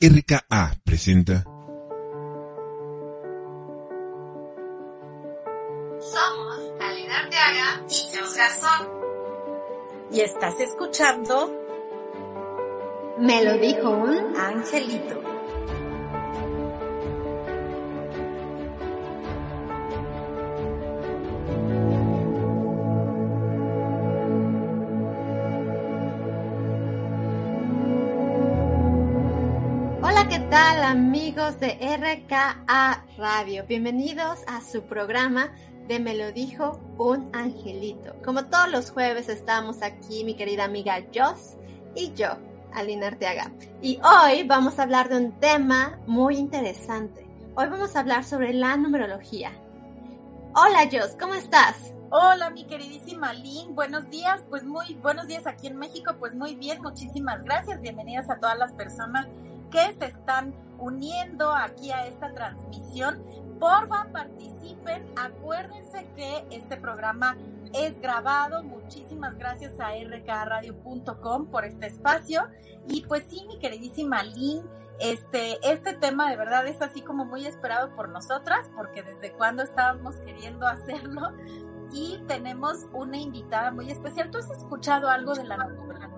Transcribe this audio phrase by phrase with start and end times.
[0.00, 1.42] RKA presenta
[5.98, 8.88] Somos Alina Arteaga y Garzón.
[10.12, 11.50] Y estás escuchando
[13.18, 15.37] Me lo dijo un angelito.
[30.58, 33.64] Tal amigos de RKA Radio?
[33.68, 35.52] Bienvenidos a su programa
[35.86, 38.16] de Me lo dijo un angelito.
[38.24, 41.56] Como todos los jueves estamos aquí mi querida amiga Joss
[41.94, 42.30] y yo,
[42.74, 43.52] Alina Arteaga.
[43.80, 47.24] Y hoy vamos a hablar de un tema muy interesante.
[47.54, 49.52] Hoy vamos a hablar sobre la numerología.
[50.56, 51.94] Hola Joss, ¿cómo estás?
[52.10, 53.76] Hola, mi queridísima Lynn.
[53.76, 56.16] Buenos días, pues muy buenos días aquí en México.
[56.18, 57.80] Pues muy bien, muchísimas gracias.
[57.80, 59.28] Bienvenidas a todas las personas
[59.70, 63.22] que se están uniendo aquí a esta transmisión.
[63.58, 65.06] Porfa, participen.
[65.16, 67.36] Acuérdense que este programa
[67.74, 68.62] es grabado.
[68.62, 72.48] Muchísimas gracias a rkradio.com por este espacio.
[72.86, 74.64] Y pues sí, mi queridísima Lynn,
[75.00, 79.62] este, este tema de verdad es así como muy esperado por nosotras, porque desde cuando
[79.62, 81.32] estábamos queriendo hacerlo.
[81.90, 84.30] Y tenemos una invitada muy especial.
[84.30, 86.08] ¿Tú has escuchado algo de la naturaleza?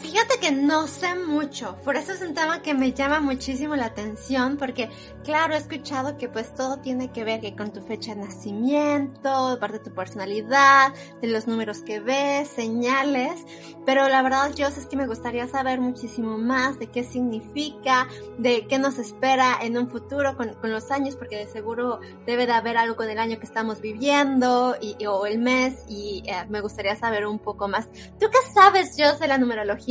[0.00, 3.86] Fíjate que no sé mucho, por eso es un tema que me llama muchísimo la
[3.86, 4.88] atención, porque
[5.22, 9.58] claro, he escuchado que pues todo tiene que ver que con tu fecha de nacimiento,
[9.60, 13.44] parte de tu personalidad, de los números que ves, señales,
[13.84, 18.66] pero la verdad yo es que me gustaría saber muchísimo más de qué significa, de
[18.66, 22.52] qué nos espera en un futuro con, con los años, porque de seguro debe de
[22.52, 26.60] haber algo con el año que estamos viviendo y, o el mes y eh, me
[26.60, 27.88] gustaría saber un poco más.
[28.18, 29.81] ¿Tú qué sabes, yo de la numerología?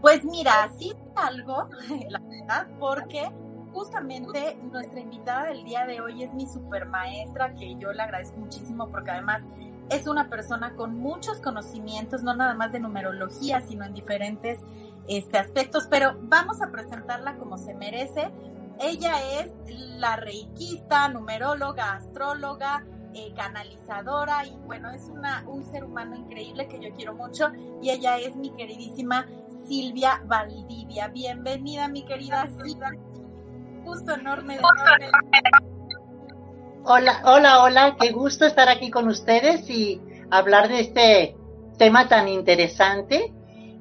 [0.00, 1.68] Pues mira, sí algo,
[2.08, 3.30] la verdad, porque
[3.72, 8.38] justamente nuestra invitada del día de hoy es mi super maestra, que yo le agradezco
[8.38, 9.42] muchísimo porque además
[9.90, 14.60] es una persona con muchos conocimientos, no nada más de numerología, sino en diferentes
[15.08, 18.30] este, aspectos, pero vamos a presentarla como se merece.
[18.80, 26.16] Ella es la reikista, numeróloga, astróloga, eh, canalizadora y bueno, es una, un ser humano
[26.16, 27.48] increíble que yo quiero mucho
[27.80, 29.26] y ella es mi queridísima
[29.68, 31.08] Silvia Valdivia.
[31.08, 32.90] Bienvenida mi querida Silvia.
[33.84, 34.62] Gusto enorme de
[36.84, 41.36] Hola, hola, hola, qué gusto estar aquí con ustedes y hablar de este
[41.78, 43.32] tema tan interesante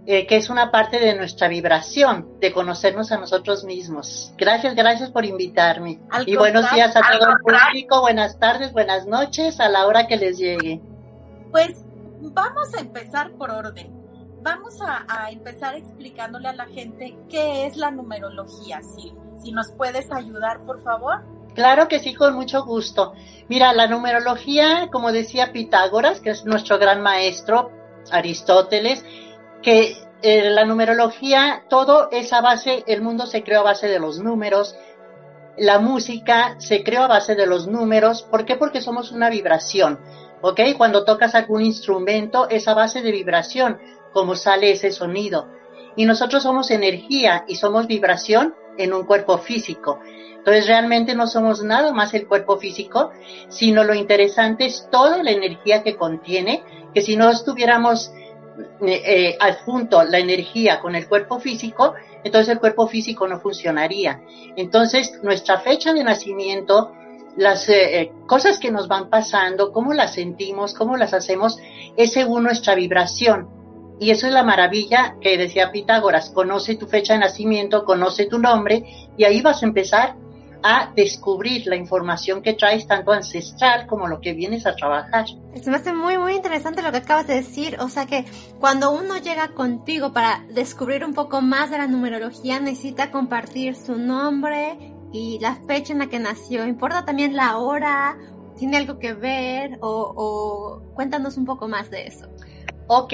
[0.06, 4.34] eh, que es una parte de nuestra vibración, de conocernos a nosotros mismos.
[4.38, 6.02] Gracias, gracias por invitarme.
[6.12, 10.08] Al y buenos días a todo el público, buenas tardes, buenas noches, a la hora
[10.08, 10.82] que les llegue.
[11.52, 11.86] Pues
[12.20, 13.92] vamos a empezar por orden.
[14.42, 19.16] Vamos a, a empezar explicándole a la gente qué es la numerología, Sil.
[19.42, 21.24] Si nos puedes ayudar, por favor.
[21.56, 23.14] Claro que sí, con mucho gusto.
[23.48, 27.72] Mira, la numerología, como decía Pitágoras, que es nuestro gran maestro,
[28.12, 29.06] Aristóteles,
[29.64, 34.00] que eh, la numerología, todo es a base, el mundo se creó a base de
[34.00, 34.76] los números,
[35.58, 38.24] la música se creó a base de los números.
[38.24, 38.56] ¿Por qué?
[38.56, 40.00] Porque somos una vibración,
[40.42, 40.62] ¿ok?
[40.78, 43.80] Cuando tocas algún instrumento es a base de vibración,
[44.14, 45.50] como sale ese sonido.
[45.96, 50.00] Y nosotros somos energía y somos vibración en un cuerpo físico.
[50.38, 53.12] Entonces realmente no somos nada más el cuerpo físico,
[53.50, 56.64] sino lo interesante es toda la energía que contiene,
[56.94, 58.12] que si no estuviéramos
[58.82, 61.94] eh, eh, adjunto la energía con el cuerpo físico,
[62.24, 64.22] entonces el cuerpo físico no funcionaría.
[64.56, 66.94] Entonces nuestra fecha de nacimiento,
[67.36, 71.58] las eh, eh, cosas que nos van pasando, cómo las sentimos, cómo las hacemos,
[71.98, 73.50] es según nuestra vibración.
[74.00, 78.40] Y eso es la maravilla que decía Pitágoras, conoce tu fecha de nacimiento, conoce tu
[78.40, 78.84] nombre
[79.18, 80.16] y ahí vas a empezar
[80.64, 85.26] a descubrir la información que traes tanto ancestral como lo que vienes a trabajar.
[85.62, 87.78] Se me hace muy, muy interesante lo que acabas de decir.
[87.80, 88.26] O sea que
[88.60, 93.98] cuando uno llega contigo para descubrir un poco más de la numerología, necesita compartir su
[93.98, 96.66] nombre y la fecha en la que nació.
[96.66, 98.18] ¿Importa también la hora?
[98.58, 99.78] ¿Tiene algo que ver?
[99.82, 102.28] O, o cuéntanos un poco más de eso.
[102.88, 103.14] Ok,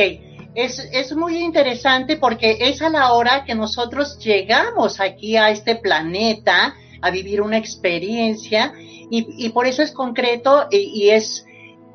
[0.55, 5.75] es, es muy interesante porque es a la hora que nosotros llegamos aquí a este
[5.75, 11.45] planeta a vivir una experiencia y, y por eso es concreto y, es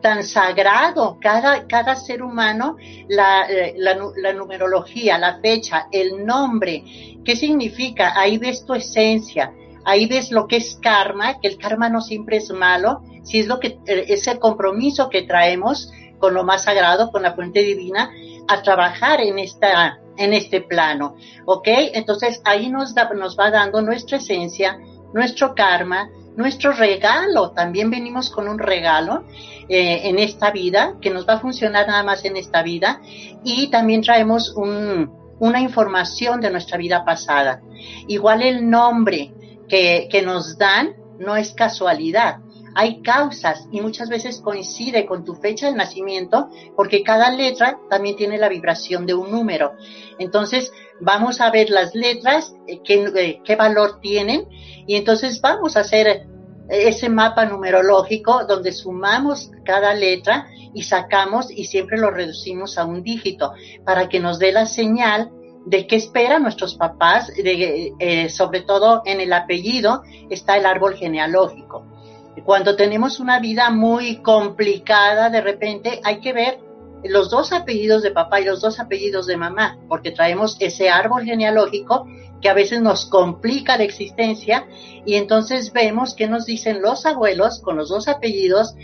[0.03, 2.77] tan sagrado cada, cada ser humano,
[3.09, 6.85] la, eh, la numerología, la fecha, el nombre,
[7.25, 8.13] ¿qué significa?
[8.15, 9.55] Ahí ves tu esencia,
[9.85, 13.47] ahí ves lo que es karma, que el karma no siempre es malo, si es
[13.47, 17.61] lo que, eh, es el compromiso que traemos con lo más sagrado, con la fuente
[17.61, 18.11] divina,
[18.49, 21.67] a trabajar en esta en este plano, ¿ok?
[21.95, 24.79] Entonces ahí nos, da, nos va dando nuestra esencia,
[25.15, 29.25] nuestro karma, nuestro regalo, también venimos con un regalo
[29.69, 33.01] eh, en esta vida que nos va a funcionar nada más en esta vida.
[33.45, 37.63] Y también traemos un, una información de nuestra vida pasada.
[38.09, 39.33] Igual el nombre
[39.69, 42.39] que, que nos dan no es casualidad,
[42.75, 48.17] hay causas y muchas veces coincide con tu fecha de nacimiento porque cada letra también
[48.17, 49.75] tiene la vibración de un número.
[50.19, 54.49] Entonces vamos a ver las letras, eh, qué, eh, qué valor tienen
[54.87, 56.27] y entonces vamos a hacer eh,
[56.69, 63.03] ese mapa numerológico donde sumamos cada letra y sacamos y siempre lo reducimos a un
[63.03, 63.53] dígito
[63.85, 65.31] para que nos dé la señal
[65.67, 71.94] de qué esperan nuestros papás, de, sobre todo en el apellido está el árbol genealógico.
[72.43, 76.59] Cuando tenemos una vida muy complicada, de repente hay que ver
[77.05, 81.25] los dos apellidos de papá y los dos apellidos de mamá, porque traemos ese árbol
[81.25, 82.07] genealógico
[82.41, 84.67] que a veces nos complica la existencia
[85.05, 88.75] y entonces vemos qué nos dicen los abuelos con los dos apellidos,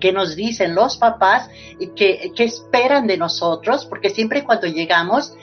[0.00, 5.34] qué nos dicen los papás y qué, qué esperan de nosotros, porque siempre cuando llegamos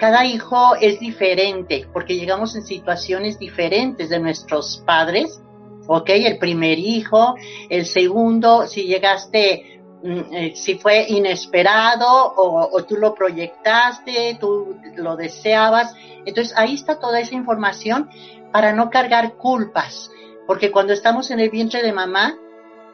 [0.00, 5.42] cada hijo es diferente porque llegamos en situaciones diferentes de nuestros padres,
[5.86, 6.08] ¿ok?
[6.10, 7.34] El primer hijo,
[7.68, 12.06] el segundo, si llegaste, mm, eh, si fue inesperado
[12.36, 15.94] o, tú lo proyectaste, tú lo deseabas.
[16.24, 18.08] Entonces ahí está toda esa información
[18.52, 20.10] para no cargar culpas,
[20.46, 22.36] porque cuando estamos en el vientre de mamá,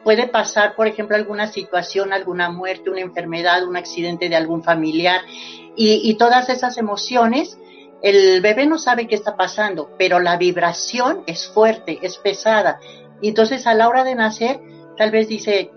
[0.03, 5.21] puede pasar, por ejemplo, alguna situación, alguna muerte, una enfermedad, un accidente de algún familiar
[5.75, 7.59] y todas esas emociones,
[8.01, 12.79] el bebé no sabe qué está pasando, pero la vibración es fuerte, es pesada.
[13.21, 14.59] Y entonces a la hora de nacer,
[14.97, 15.71] tal vez dice,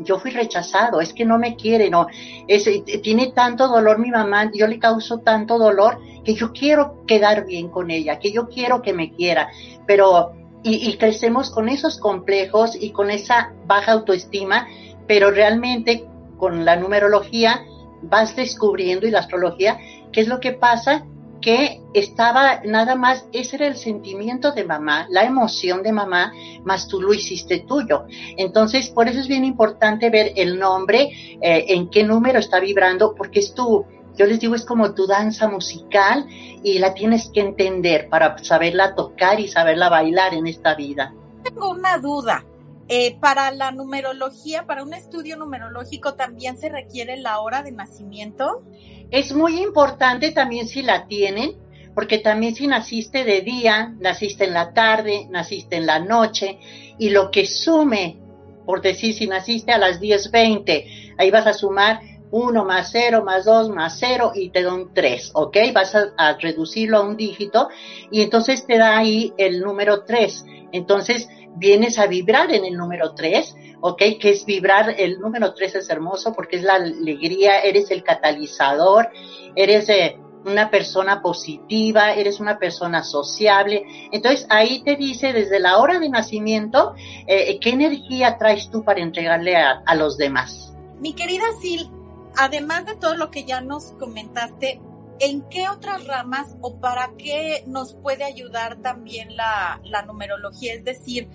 [0.00, 2.06] yo fui rechazado, es que no me quiere, no,
[2.46, 2.68] es,
[3.02, 7.68] tiene tanto dolor mi mamá, yo le causo tanto dolor que yo quiero quedar bien
[7.68, 9.48] con ella, que yo quiero que me quiera,
[9.86, 10.32] pero
[10.68, 14.66] y crecemos con esos complejos y con esa baja autoestima,
[15.06, 16.08] pero realmente
[16.38, 17.64] con la numerología
[18.02, 19.78] vas descubriendo y la astrología
[20.16, 21.04] qué es lo que pasa
[21.42, 26.32] que estaba nada más, ese era el sentimiento de mamá, la emoción de mamá,
[26.64, 28.06] más tú lo hiciste tuyo.
[28.38, 31.10] Entonces, por eso es bien importante ver el nombre,
[31.42, 33.84] eh, en qué número está vibrando, porque es tu,
[34.16, 38.94] yo les digo, es como tu danza musical y la tienes que entender para saberla
[38.94, 41.12] tocar y saberla bailar en esta vida.
[41.42, 42.42] Tengo una duda.
[42.88, 48.62] Eh, para la numerología, para un estudio numerológico, ¿también se requiere la hora de nacimiento?
[49.10, 51.56] Es muy importante también si la tienen,
[51.96, 56.60] porque también si naciste de día, naciste en la tarde, naciste en la noche,
[56.96, 58.18] y lo que sume,
[58.64, 62.00] por decir, si naciste a las 10.20, ahí vas a sumar
[62.30, 65.56] 1 más 0 más 2 más 0 y te da un 3, ¿ok?
[65.72, 67.68] Vas a, a, reducirlo a un dígito
[68.10, 70.44] y entonces te da ahí el número 3.
[70.72, 74.02] Entonces vienes a vibrar en el número 3, ¿ok?
[74.20, 79.10] Que es vibrar, el número 3 es hermoso porque es la alegría, eres el catalizador,
[79.54, 83.84] eres eh, una persona positiva, eres una persona sociable.
[84.12, 86.94] Entonces ahí te dice desde la hora de nacimiento
[87.26, 90.72] eh, qué energía traes tú para entregarle a, a los demás.
[91.00, 91.90] Mi querida Sil,
[92.36, 94.80] además de todo lo que ya nos comentaste,
[95.18, 100.74] ¿en qué otras ramas o para qué nos puede ayudar también la, la numerología?
[100.74, 101.28] Es decir,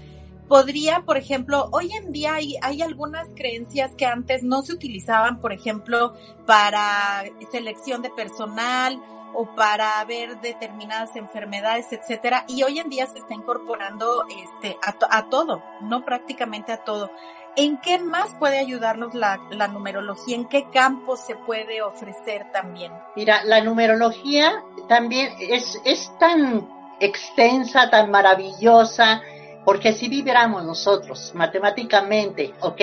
[0.52, 5.54] podría, por ejemplo, hoy en día hay, algunas creencias que antes no se utilizaban, por
[5.54, 6.14] ejemplo,
[6.46, 9.02] para selección de personal
[9.34, 15.18] o para ver determinadas enfermedades, etcétera, y hoy en día se está incorporando este a,
[15.18, 17.10] a todo, no prácticamente a todo.
[17.56, 20.36] ¿En qué más puede ayudarnos la, la, numerología?
[20.36, 22.92] ¿En qué campo se puede ofrecer también?
[23.16, 24.52] Mira, la numerología
[24.90, 26.68] también es, es tan
[27.02, 29.22] extensa, tan maravillosa,
[29.66, 32.82] porque así vibramos nosotros matemáticamente, ¿ok?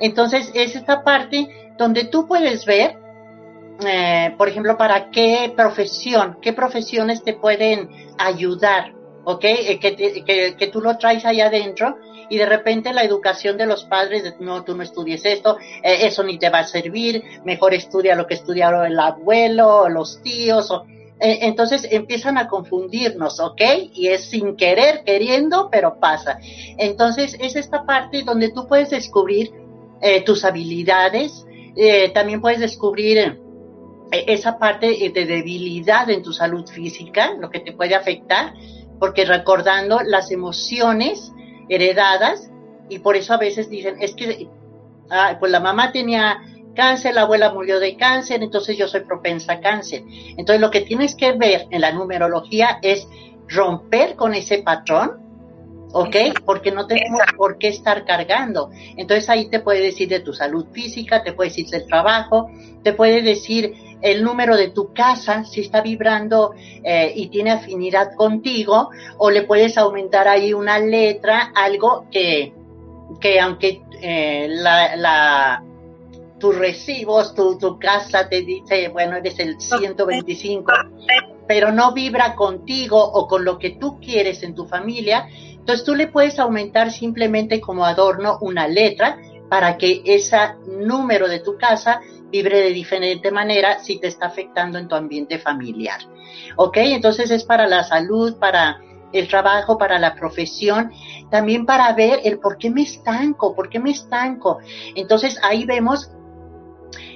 [0.00, 2.98] Entonces es esta parte donde tú puedes ver,
[3.86, 8.94] eh, por ejemplo, para qué profesión, qué profesiones te pueden ayudar,
[9.24, 9.44] ¿ok?
[9.44, 11.96] Eh, que, te, que, tú lo traes allá adentro
[12.28, 16.24] y de repente la educación de los padres, no, tú no estudies esto, eh, eso
[16.24, 20.84] ni te va a servir, mejor estudia lo que estudiaron el abuelo, los tíos, o,
[21.20, 23.60] entonces empiezan a confundirnos, ¿ok?
[23.92, 26.38] Y es sin querer, queriendo, pero pasa.
[26.76, 29.52] Entonces es esta parte donde tú puedes descubrir
[30.00, 31.44] eh, tus habilidades,
[31.76, 37.58] eh, también puedes descubrir eh, esa parte de debilidad en tu salud física, lo que
[37.58, 38.54] te puede afectar,
[39.00, 41.32] porque recordando las emociones
[41.68, 42.48] heredadas,
[42.88, 44.48] y por eso a veces dicen, es que
[45.10, 46.38] ah, pues la mamá tenía
[46.78, 50.04] cáncer, la abuela murió de cáncer, entonces yo soy propensa a cáncer.
[50.36, 53.08] Entonces lo que tienes que ver en la numerología es
[53.48, 55.18] romper con ese patrón,
[55.92, 56.16] ¿ok?
[56.44, 58.70] Porque no tenemos por qué estar cargando.
[58.96, 62.48] Entonces ahí te puede decir de tu salud física, te puede decir del trabajo,
[62.84, 66.52] te puede decir el número de tu casa, si está vibrando
[66.84, 72.52] eh, y tiene afinidad contigo, o le puedes aumentar ahí una letra, algo que,
[73.20, 75.64] que aunque eh, la, la,
[76.38, 80.72] tus recibos, tu, tu casa te dice, bueno, eres el 125,
[81.46, 85.28] pero no vibra contigo o con lo que tú quieres en tu familia,
[85.68, 89.18] entonces tú le puedes aumentar simplemente como adorno una letra
[89.48, 94.78] para que ese número de tu casa vibre de diferente manera si te está afectando
[94.78, 96.00] en tu ambiente familiar.
[96.56, 96.76] ¿Ok?
[96.78, 98.80] Entonces es para la salud, para
[99.12, 100.92] el trabajo, para la profesión,
[101.30, 104.58] también para ver el por qué me estanco, por qué me estanco.
[104.94, 106.10] Entonces ahí vemos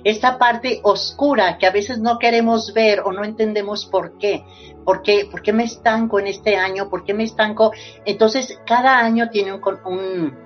[0.04, 4.44] esta parte oscura que a veces no queremos ver o no entendemos por qué.
[4.84, 6.90] ¿Por qué, ¿Por qué me estanco en este año?
[6.90, 7.72] ¿Por qué me estanco?
[8.04, 10.36] Entonces, cada año tiene un,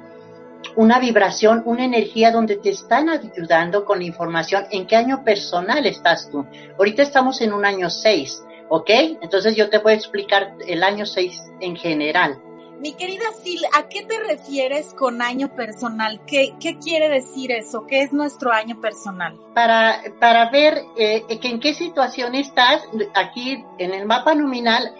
[0.77, 5.87] una vibración, una energía donde te están ayudando con la información en qué año personal
[5.87, 6.45] estás tú.
[6.79, 8.91] Ahorita estamos en un año 6, ¿ok?
[9.23, 12.39] Entonces yo te voy a explicar el año 6 en general.
[12.81, 16.21] Mi querida Sil, ¿a qué te refieres con año personal?
[16.27, 17.87] ¿Qué, quiere decir eso?
[17.87, 19.39] ¿Qué es nuestro año personal?
[19.55, 22.83] Para, para ver eh, en qué situación estás,
[23.15, 24.95] aquí en el mapa nominal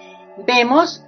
[0.47, 1.03] vemos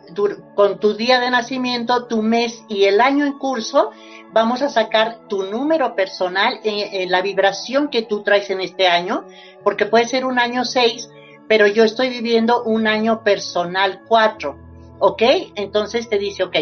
[0.55, 3.91] con tu día de nacimiento, tu mes y el año en curso,
[4.33, 9.27] vamos a sacar tu número personal, en, la vibración que tú traes en este año,
[9.63, 11.11] porque puede ser un año 6,
[11.49, 14.68] pero yo estoy viviendo un año personal 4,
[14.99, 15.23] ¿ok?
[15.55, 16.57] Entonces te dice, ok,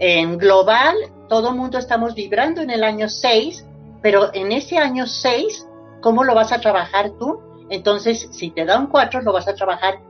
[0.00, 0.94] en global,
[1.28, 3.66] todo mundo estamos vibrando en el año 6,
[4.00, 5.66] pero en ese año 6,
[6.00, 7.40] ¿cómo lo vas a trabajar tú?
[7.70, 10.00] Entonces, si te da un 4, lo vas a trabajar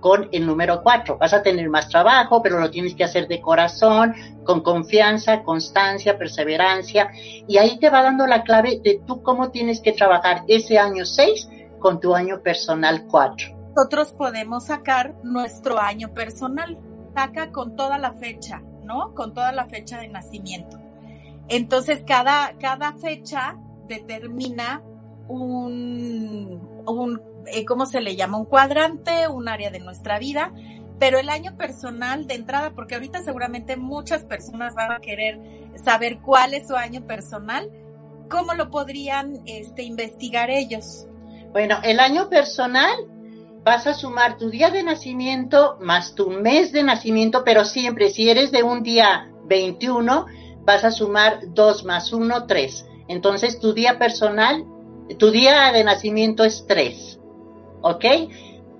[0.00, 1.18] con el número 4.
[1.18, 4.14] Vas a tener más trabajo, pero lo tienes que hacer de corazón,
[4.44, 7.10] con confianza, constancia, perseverancia,
[7.48, 11.04] y ahí te va dando la clave de tú cómo tienes que trabajar ese año
[11.04, 11.48] 6
[11.80, 13.57] con tu año personal 4.
[13.74, 16.78] Nosotros podemos sacar nuestro año personal,
[17.14, 19.14] saca con toda la fecha, ¿no?
[19.14, 20.78] Con toda la fecha de nacimiento.
[21.48, 23.56] Entonces, cada, cada fecha
[23.86, 24.82] determina
[25.28, 27.22] un, un
[27.52, 28.38] eh, ¿cómo se le llama?
[28.38, 30.52] Un cuadrante, un área de nuestra vida,
[30.98, 35.38] pero el año personal de entrada, porque ahorita seguramente muchas personas van a querer
[35.82, 37.70] saber cuál es su año personal,
[38.28, 41.06] ¿cómo lo podrían este, investigar ellos?
[41.52, 42.90] Bueno, el año personal
[43.68, 48.30] vas a sumar tu día de nacimiento más tu mes de nacimiento, pero siempre si
[48.30, 50.24] eres de un día 21,
[50.64, 52.86] vas a sumar 2 más 1, 3.
[53.08, 54.64] Entonces tu día personal,
[55.18, 57.20] tu día de nacimiento es 3.
[57.82, 58.04] ¿ok?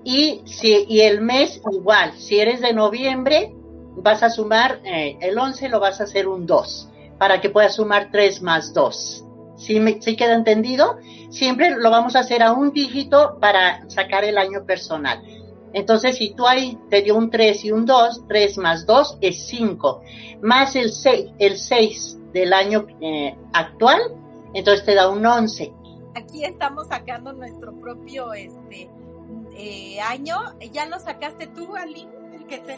[0.03, 3.53] Y, si, y el mes igual, si eres de noviembre,
[3.95, 7.75] vas a sumar, eh, el 11 lo vas a hacer un 2, para que puedas
[7.75, 9.23] sumar 3 más 2.
[9.59, 10.97] ¿Sí, me, ¿Sí queda entendido?
[11.29, 15.21] Siempre lo vamos a hacer a un dígito para sacar el año personal.
[15.73, 19.45] Entonces, si tú ahí te dio un 3 y un 2, 3 más 2 es
[19.47, 20.01] 5,
[20.41, 23.99] más el 6, el 6 del año eh, actual,
[24.53, 25.73] entonces te da un 11
[26.19, 28.89] aquí estamos sacando nuestro propio este
[29.53, 30.37] eh, año.
[30.71, 32.11] ¿Ya lo sacaste tú, Aline?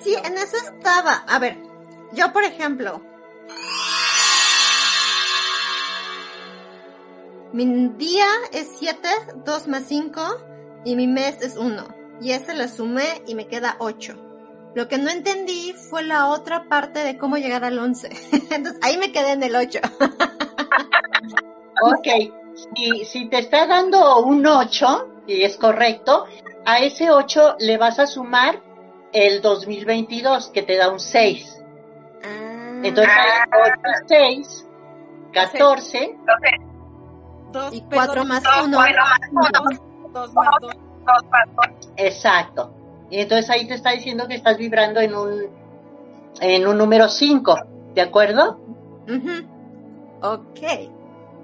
[0.04, 1.24] sí, en eso estaba.
[1.28, 1.58] A ver,
[2.14, 3.02] yo por ejemplo,
[7.54, 9.08] mi día es 7,
[9.46, 10.22] 2 más 5
[10.86, 11.84] y mi mes es 1.
[12.22, 14.16] Y ese lo sumé y me queda 8.
[14.74, 18.10] Lo que no entendí fue la otra parte de cómo llegar al 11.
[18.52, 19.80] Entonces ahí me quedé en el 8.
[21.82, 22.08] ok,
[22.76, 26.26] si, si te está dando un 8, y es correcto,
[26.66, 28.62] a ese 8 le vas a sumar
[29.12, 31.64] el 2022, que te da un 6.
[32.24, 32.82] Ah.
[32.84, 33.14] Entonces,
[33.52, 34.68] 8, 6,
[35.34, 36.18] 14.
[37.52, 38.78] 2 y 4 más 1.
[40.14, 40.72] 2 más 2.
[41.98, 42.74] Exacto.
[43.10, 45.48] Y entonces ahí te está diciendo que estás vibrando en un,
[46.40, 47.56] en un número 5,
[47.94, 48.60] ¿de acuerdo?
[49.08, 49.48] Uh -huh.
[50.22, 50.92] Ok.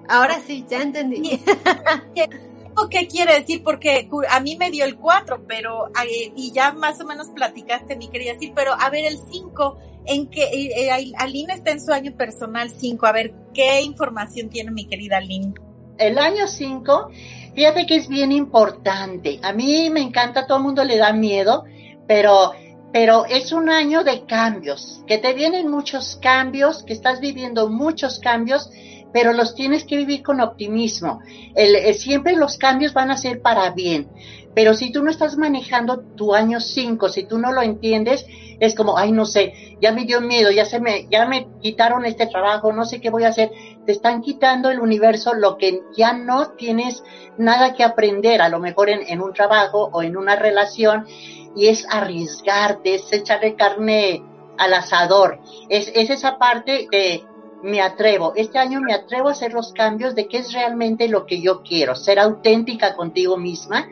[0.09, 1.43] Ahora sí, ya entendí.
[2.89, 3.63] ¿Qué quiere decir?
[3.63, 5.89] Porque a mí me dio el 4, pero,
[6.35, 10.27] y ya más o menos platicaste, mi querida decir, pero a ver, el 5, en
[10.29, 14.71] que eh, eh Aline está en su año personal 5, a ver, ¿qué información tiene
[14.71, 15.53] mi querida Aline?
[15.97, 17.09] El año 5,
[17.55, 19.39] fíjate que es bien importante.
[19.43, 21.65] A mí me encanta, todo el mundo le da miedo,
[22.07, 22.53] pero,
[22.93, 28.19] pero es un año de cambios, que te vienen muchos cambios, que estás viviendo muchos
[28.19, 28.69] cambios,
[29.17, 31.21] pero los tienes que vivir con optimismo.
[31.55, 34.11] El, siempre los cambios van a ser para bien,
[34.53, 38.27] pero si tú no estás manejando tu año 5, si tú no lo entiendes,
[38.59, 42.05] es como, ay, no sé, ya me dio miedo, ya se me, ya me quitaron
[42.05, 43.49] este trabajo, no sé qué voy a hacer.
[43.87, 47.03] Te están quitando el universo lo que ya no tienes
[47.39, 51.07] nada que aprender, a lo mejor en, un trabajo o en una relación,
[51.55, 54.21] y es arriesgarte, es echarle carne
[54.59, 55.39] al asador.
[55.69, 57.23] Es esa parte de
[57.63, 61.25] me atrevo, este año me atrevo a hacer los cambios de qué es realmente lo
[61.25, 63.87] que yo quiero, ser auténtica contigo misma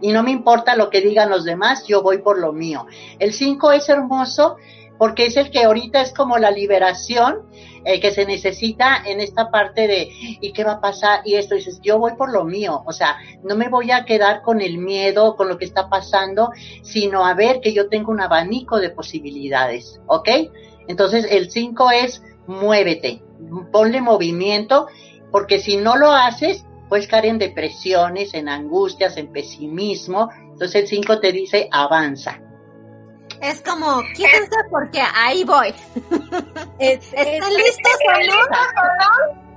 [0.00, 2.86] y no me importa lo que digan los demás, yo voy por lo mío.
[3.18, 4.56] El 5 es hermoso
[4.96, 7.48] porque es el que ahorita es como la liberación
[7.84, 10.10] que se necesita en esta parte de
[10.40, 11.20] ¿y qué va a pasar?
[11.24, 14.42] Y esto dices, yo voy por lo mío, o sea, no me voy a quedar
[14.42, 16.50] con el miedo, con lo que está pasando,
[16.82, 20.28] sino a ver que yo tengo un abanico de posibilidades, ¿ok?
[20.88, 23.22] Entonces el 5 es muévete,
[23.72, 24.88] ponle movimiento,
[25.30, 30.30] porque si no lo haces, puedes caer en depresiones, en angustias, en pesimismo.
[30.52, 32.40] Entonces el 5 te dice avanza.
[33.40, 35.68] Es como, quítense porque ahí voy.
[36.78, 38.24] ¿Están listos o
[38.98, 39.50] no?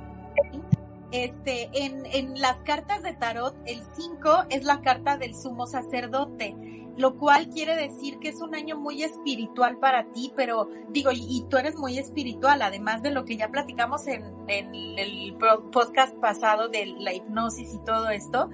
[1.11, 6.55] Este, en, en las cartas de tarot, el 5 es la carta del sumo sacerdote
[6.97, 11.45] lo cual quiere decir que es un año muy espiritual para ti, pero digo, y,
[11.49, 15.35] tú eres muy espiritual, además de lo que ya platicamos en, en el
[15.71, 18.49] podcast pasado de la hipnosis y todo esto,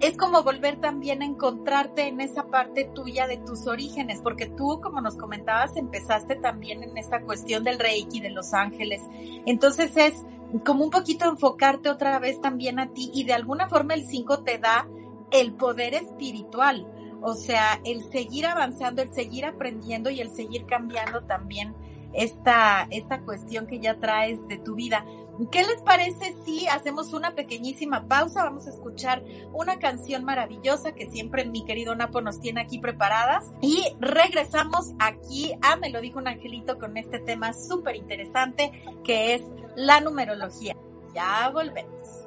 [0.00, 4.80] es como volver también a encontrarte en esa parte tuya de tus orígenes, porque tú,
[4.82, 9.00] como nos comentabas, empezaste también en esta cuestión del Reiki, de los ángeles.
[9.46, 10.24] Entonces es
[10.64, 14.42] como un poquito enfocarte otra vez también a ti y de alguna forma el 5
[14.42, 14.86] te da
[15.30, 16.86] el poder espiritual
[17.26, 21.74] o sea, el seguir avanzando, el seguir aprendiendo y el seguir cambiando también
[22.12, 25.04] esta, esta cuestión que ya traes de tu vida.
[25.50, 28.44] ¿Qué les parece si hacemos una pequeñísima pausa?
[28.44, 33.50] Vamos a escuchar una canción maravillosa que siempre mi querido Napo nos tiene aquí preparadas
[33.60, 38.70] y regresamos aquí a Me lo dijo un angelito con este tema súper interesante
[39.02, 39.42] que es
[39.74, 40.76] la numerología.
[41.12, 42.25] Ya volvemos.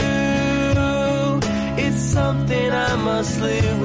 [1.86, 3.79] It's something I must live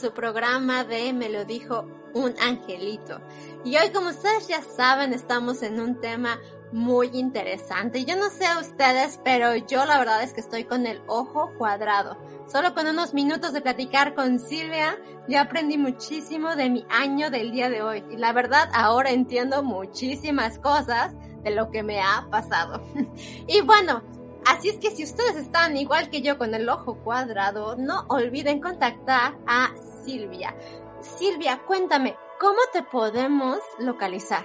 [0.00, 3.20] su programa de Me lo dijo un angelito.
[3.64, 6.40] Y hoy, como ustedes ya saben, estamos en un tema
[6.72, 8.04] muy interesante.
[8.04, 11.52] Yo no sé a ustedes, pero yo la verdad es que estoy con el ojo
[11.58, 12.16] cuadrado.
[12.46, 17.52] Solo con unos minutos de platicar con Silvia, ya aprendí muchísimo de mi año del
[17.52, 18.04] día de hoy.
[18.10, 22.82] Y la verdad, ahora entiendo muchísimas cosas de lo que me ha pasado.
[23.46, 24.02] y bueno,
[24.50, 28.60] Así es que si ustedes están igual que yo con el ojo cuadrado, no olviden
[28.60, 29.70] contactar a
[30.04, 30.56] Silvia.
[31.00, 34.44] Silvia, cuéntame, ¿cómo te podemos localizar?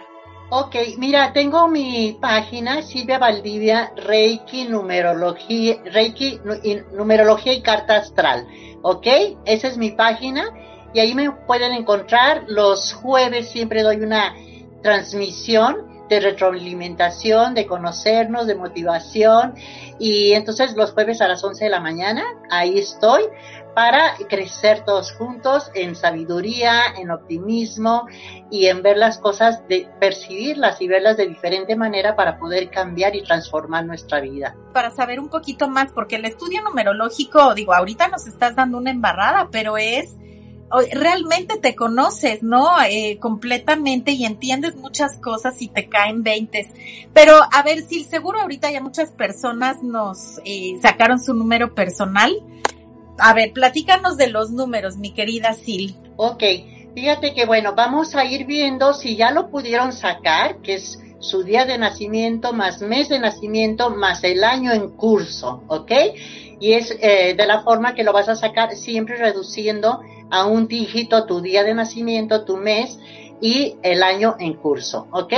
[0.51, 6.39] Ok, mira, tengo mi página, Silvia Valdivia, Reiki, Numerología, Reiki,
[6.93, 8.47] Numerología y Carta Astral.
[8.83, 9.07] Ok,
[9.45, 10.53] esa es mi página
[10.93, 12.43] y ahí me pueden encontrar.
[12.47, 14.35] Los jueves siempre doy una
[14.83, 19.55] transmisión de retroalimentación, de conocernos, de motivación.
[19.99, 23.23] Y entonces los jueves a las 11 de la mañana, ahí estoy
[23.75, 28.07] para crecer todos juntos en sabiduría, en optimismo
[28.49, 33.15] y en ver las cosas, de percibirlas y verlas de diferente manera para poder cambiar
[33.15, 34.55] y transformar nuestra vida.
[34.73, 38.91] Para saber un poquito más, porque el estudio numerológico, digo, ahorita nos estás dando una
[38.91, 40.15] embarrada, pero es
[40.91, 42.67] realmente te conoces, ¿no?
[42.89, 46.67] Eh, completamente y entiendes muchas cosas y te caen veintes.
[47.13, 52.33] Pero a ver, si seguro ahorita ya muchas personas nos eh, sacaron su número personal.
[53.17, 55.95] A ver, platícanos de los números, mi querida Sil.
[56.17, 56.43] Ok,
[56.93, 61.43] fíjate que bueno, vamos a ir viendo si ya lo pudieron sacar, que es su
[61.43, 65.91] día de nacimiento más mes de nacimiento más el año en curso, ¿ok?
[66.59, 70.67] Y es eh, de la forma que lo vas a sacar siempre reduciendo a un
[70.67, 72.99] dígito tu día de nacimiento, tu mes
[73.41, 75.33] y el año en curso, ¿ok?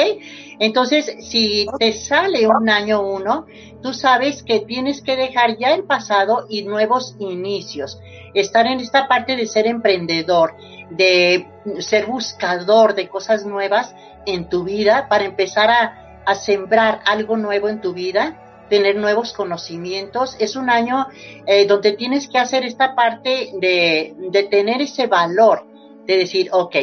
[0.60, 3.46] Entonces, si te sale un año uno,
[3.82, 8.00] tú sabes que tienes que dejar ya el pasado y nuevos inicios.
[8.34, 10.56] Estar en esta parte de ser emprendedor,
[10.92, 11.48] de
[11.80, 13.94] ser buscador de cosas nuevas
[14.26, 19.34] en tu vida para empezar a, a sembrar algo nuevo en tu vida tener nuevos
[19.34, 20.36] conocimientos.
[20.40, 21.08] Es un año
[21.46, 25.66] eh, donde tienes que hacer esta parte de, de tener ese valor,
[26.06, 26.76] de decir, ok,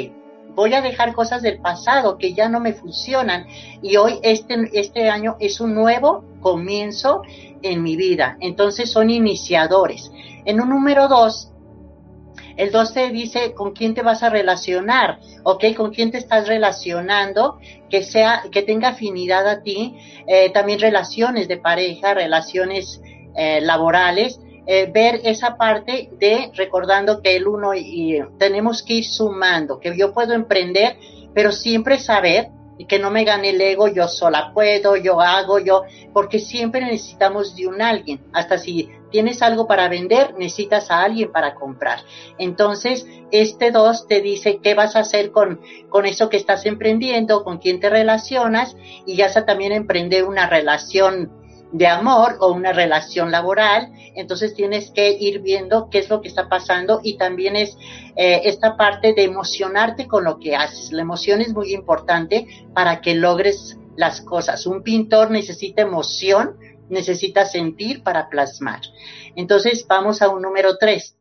[0.55, 3.47] voy a dejar cosas del pasado que ya no me funcionan
[3.83, 7.23] y hoy este, este año es un nuevo comienzo
[7.63, 8.37] en mi vida.
[8.41, 10.11] Entonces son iniciadores.
[10.45, 11.51] En un número dos,
[12.57, 15.65] el 12 dice con quién te vas a relacionar, ¿ok?
[15.77, 17.59] Con quién te estás relacionando,
[17.91, 23.01] que sea, que tenga afinidad a ti, eh, también relaciones de pareja, relaciones
[23.37, 28.95] eh, laborales, eh, ver esa parte de recordando que el uno y, y tenemos que
[28.95, 30.97] ir sumando, que yo puedo emprender,
[31.35, 32.49] pero siempre saber
[32.89, 37.55] que no me gane el ego, yo sola puedo, yo hago, yo, porque siempre necesitamos
[37.55, 38.21] de un alguien.
[38.33, 42.01] Hasta si tienes algo para vender, necesitas a alguien para comprar.
[42.37, 47.45] Entonces, este dos te dice qué vas a hacer con, con eso que estás emprendiendo,
[47.45, 51.31] con quién te relacionas y ya sea también emprender una relación
[51.71, 56.27] de amor o una relación laboral, entonces tienes que ir viendo qué es lo que
[56.27, 57.79] está pasando y también es
[58.17, 60.91] eh, esta parte de emocionarte con lo que haces.
[60.91, 64.67] La emoción es muy importante para que logres las cosas.
[64.67, 66.57] Un pintor necesita emoción,
[66.89, 68.81] necesita sentir para plasmar.
[69.37, 71.17] Entonces vamos a un número tres.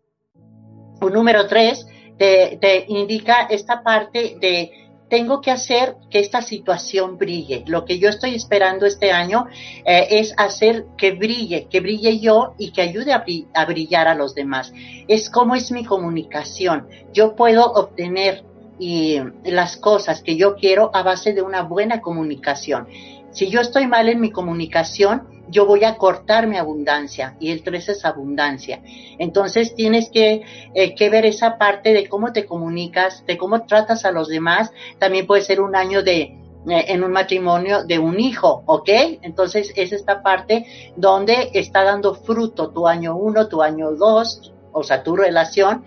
[1.02, 1.86] Un número tres
[2.18, 4.72] te, indica esta parte de
[5.10, 7.64] tengo que hacer que esta situación brille.
[7.68, 9.46] Lo que yo estoy esperando este año
[9.86, 14.34] eh, es hacer que brille, que brille yo y que ayude a, brillar a los
[14.34, 14.74] demás.
[15.08, 16.88] Es como es mi comunicación.
[17.14, 18.44] Yo puedo obtener
[19.46, 22.88] las cosas que yo quiero a base de una buena comunicación.
[23.32, 27.64] Si yo estoy mal en mi comunicación, yo voy a cortar mi abundancia y el
[27.64, 28.82] 3 es abundancia.
[29.20, 34.06] Entonces tienes que, eh, que ver esa parte de cómo te comunicas, de cómo tratas
[34.06, 34.72] a los demás.
[35.00, 38.90] También puede ser un año de, eh, en un matrimonio de un hijo, ¿ok?
[39.22, 44.84] Entonces es esta parte donde está dando fruto tu año 1, tu año 2, o
[44.84, 45.84] sea, tu relación.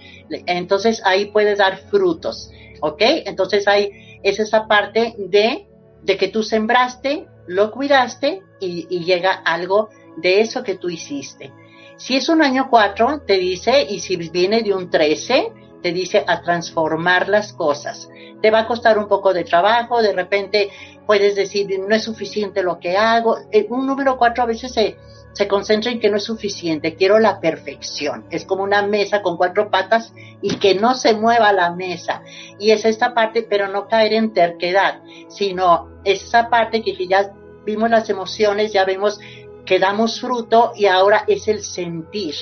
[0.46, 3.00] Entonces ahí puedes dar frutos, ¿ok?
[3.00, 5.66] Entonces ahí es esa parte de,
[6.02, 11.52] de que tú sembraste, lo cuidaste y, llega algo de eso que tú hiciste.
[11.96, 16.24] Si es un año 4, te dice, y si viene de un 13, te dice
[16.26, 18.08] a transformar las cosas.
[18.42, 20.70] Te va a costar un poco de trabajo, de repente
[21.06, 23.38] puedes decir, no es suficiente lo que hago.
[23.50, 24.96] Eh, un número 4 a veces se,
[25.36, 28.24] se concentra en que no es suficiente, quiero la perfección.
[28.30, 32.22] Es como una mesa con cuatro patas y que no se mueva la mesa.
[32.58, 37.32] Y es esta parte, pero no caer en terquedad, sino es esa parte que ya
[37.66, 39.20] vimos las emociones, ya vemos
[39.66, 42.34] que damos fruto y ahora es el sentir.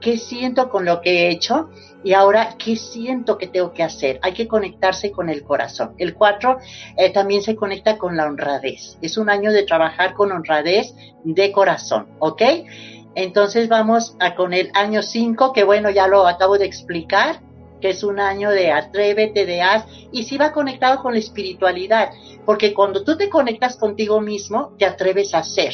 [0.00, 1.68] ¿Qué siento con lo que he hecho?
[2.02, 4.18] Y ahora, ¿qué siento que tengo que hacer?
[4.22, 5.94] Hay que conectarse con el corazón.
[5.98, 6.56] El 4
[6.96, 8.96] eh, también se conecta con la honradez.
[9.02, 12.42] Es un año de trabajar con honradez de corazón, ¿ok?
[13.14, 17.40] Entonces vamos a con el año 5, que bueno, ya lo acabo de explicar,
[17.80, 22.10] que es un año de atrévete, de haz, y sí va conectado con la espiritualidad,
[22.44, 25.72] porque cuando tú te conectas contigo mismo, te atreves a hacer.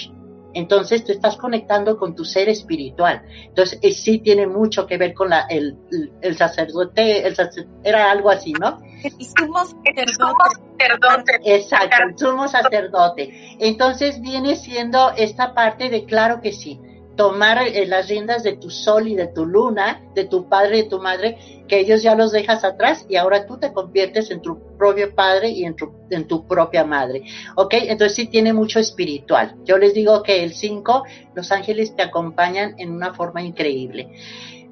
[0.56, 3.22] Entonces te estás conectando con tu ser espiritual.
[3.48, 5.76] Entonces eh, sí tiene mucho que ver con la, el,
[6.22, 8.80] el sacerdote, el sacer, era algo así, ¿no?
[9.04, 9.62] El sumo
[10.78, 11.40] sacerdote.
[11.44, 13.56] Exacto, el sumo sacerdote.
[13.60, 16.80] Entonces viene siendo esta parte de claro que sí,
[17.16, 20.82] tomar eh, las riendas de tu sol y de tu luna, de tu padre y
[20.82, 24.42] de tu madre, que ellos ya los dejas atrás y ahora tú te conviertes en
[24.42, 27.22] tu propio padre y en tu, en tu propia madre.
[27.56, 27.74] ¿Ok?
[27.74, 29.56] Entonces sí tiene mucho espiritual.
[29.64, 34.10] Yo les digo que el 5, los ángeles te acompañan en una forma increíble.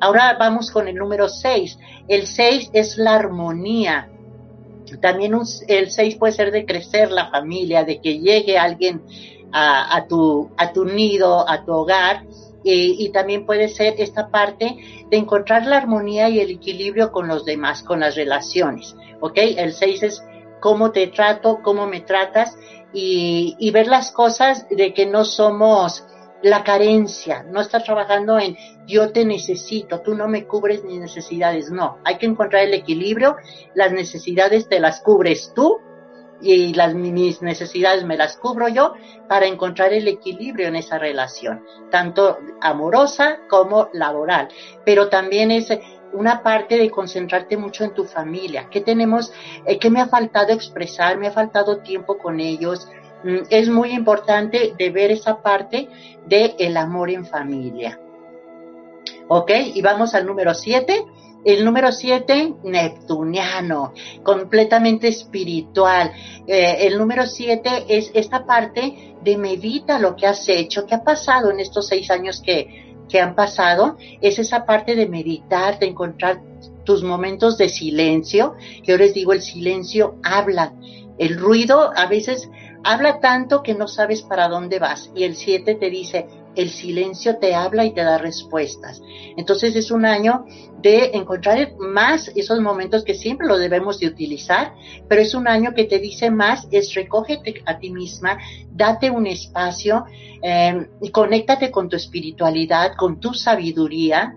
[0.00, 1.78] Ahora vamos con el número 6.
[2.08, 4.10] El 6 es la armonía.
[5.00, 5.34] También
[5.66, 9.02] el 6 puede ser de crecer la familia, de que llegue alguien
[9.54, 12.24] a, tu, a tu nido, a tu hogar.
[12.66, 14.76] Y, también puede ser esta parte
[15.10, 18.96] de encontrar la armonía y el equilibrio con los demás, con las relaciones.
[19.20, 19.34] ¿Ok?
[19.36, 20.24] El 6 es
[20.60, 22.56] cómo te trato, cómo me tratas
[22.94, 26.06] y, y ver las cosas de que no somos
[26.42, 31.70] la carencia, no estar trabajando en yo te necesito, tú no me cubres mis necesidades,
[31.70, 33.36] no, hay que encontrar el equilibrio,
[33.74, 35.80] las necesidades te las cubres tú
[36.40, 38.94] y las mis necesidades me las cubro yo
[39.28, 44.48] para encontrar el equilibrio en esa relación, tanto amorosa como laboral.
[44.84, 45.68] Pero también es
[46.12, 48.68] una parte de concentrarte mucho en tu familia.
[48.70, 49.32] ¿Qué tenemos?
[49.66, 51.18] Eh, ¿Qué me ha faltado expresar?
[51.18, 52.88] ¿Me ha faltado tiempo con ellos?
[53.24, 55.88] Mm, es muy importante de ver esa parte
[56.26, 57.98] de el amor en familia.
[59.28, 59.50] ¿Ok?
[59.74, 61.04] Y vamos al número 7
[61.44, 66.12] el número siete, neptuniano, completamente espiritual.
[66.46, 71.04] Eh, el número siete es esta parte de medita lo que has hecho, qué ha
[71.04, 73.96] pasado en estos seis años que, que han pasado.
[74.20, 76.40] Es esa parte de meditar, de encontrar
[76.84, 78.54] tus momentos de silencio.
[78.82, 80.74] Yo les digo, el silencio habla.
[81.18, 82.48] El ruido a veces
[82.82, 85.10] habla tanto que no sabes para dónde vas.
[85.14, 89.02] Y el siete te dice, el silencio te habla y te da respuestas.
[89.36, 90.44] Entonces es un año
[90.80, 94.74] de encontrar más esos momentos que siempre lo debemos de utilizar,
[95.08, 98.38] pero es un año que te dice más, es recógete a ti misma,
[98.70, 100.04] date un espacio
[100.42, 104.34] eh, y conéctate con tu espiritualidad, con tu sabiduría,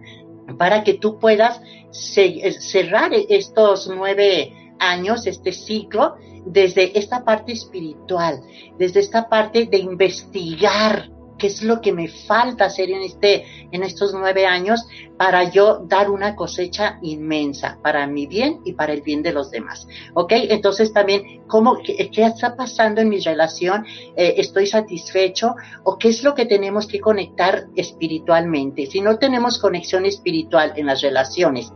[0.57, 1.59] para que tú puedas
[1.91, 8.41] cerrar estos nueve años, este ciclo, desde esta parte espiritual,
[8.77, 13.83] desde esta parte de investigar qué es lo que me falta hacer en este, en
[13.83, 19.01] estos nueve años para yo dar una cosecha inmensa para mi bien y para el
[19.01, 19.87] bien de los demás.
[20.13, 20.33] ¿Ok?
[20.33, 23.85] Entonces también, ¿cómo, qué, está pasando en mi relación?
[24.15, 25.55] Eh, ¿Estoy satisfecho?
[25.83, 28.85] ¿O qué es lo que tenemos que conectar espiritualmente?
[28.85, 31.71] Si no tenemos conexión espiritual en las relaciones,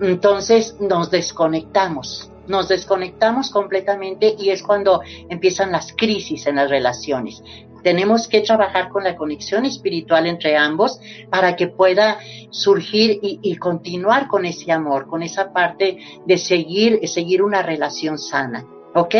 [0.00, 7.42] entonces nos desconectamos nos desconectamos completamente y es cuando empiezan las crisis en las relaciones.
[7.82, 11.00] Tenemos que trabajar con la conexión espiritual entre ambos
[11.30, 12.18] para que pueda
[12.50, 18.64] surgir y, continuar con ese amor, con esa parte de seguir, seguir una relación sana.
[18.94, 19.14] ¿Ok?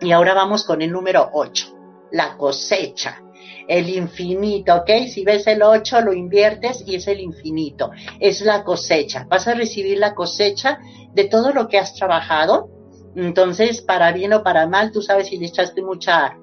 [0.00, 1.76] Y ahora vamos con el número 8,
[2.12, 3.20] la cosecha
[3.68, 5.08] el infinito, ¿ok?
[5.08, 9.26] Si ves el 8, lo inviertes y es el infinito, es la cosecha.
[9.28, 10.78] Vas a recibir la cosecha
[11.12, 12.68] de todo lo que has trabajado.
[13.16, 16.36] Entonces, para bien o para mal, tú sabes si le echaste mucha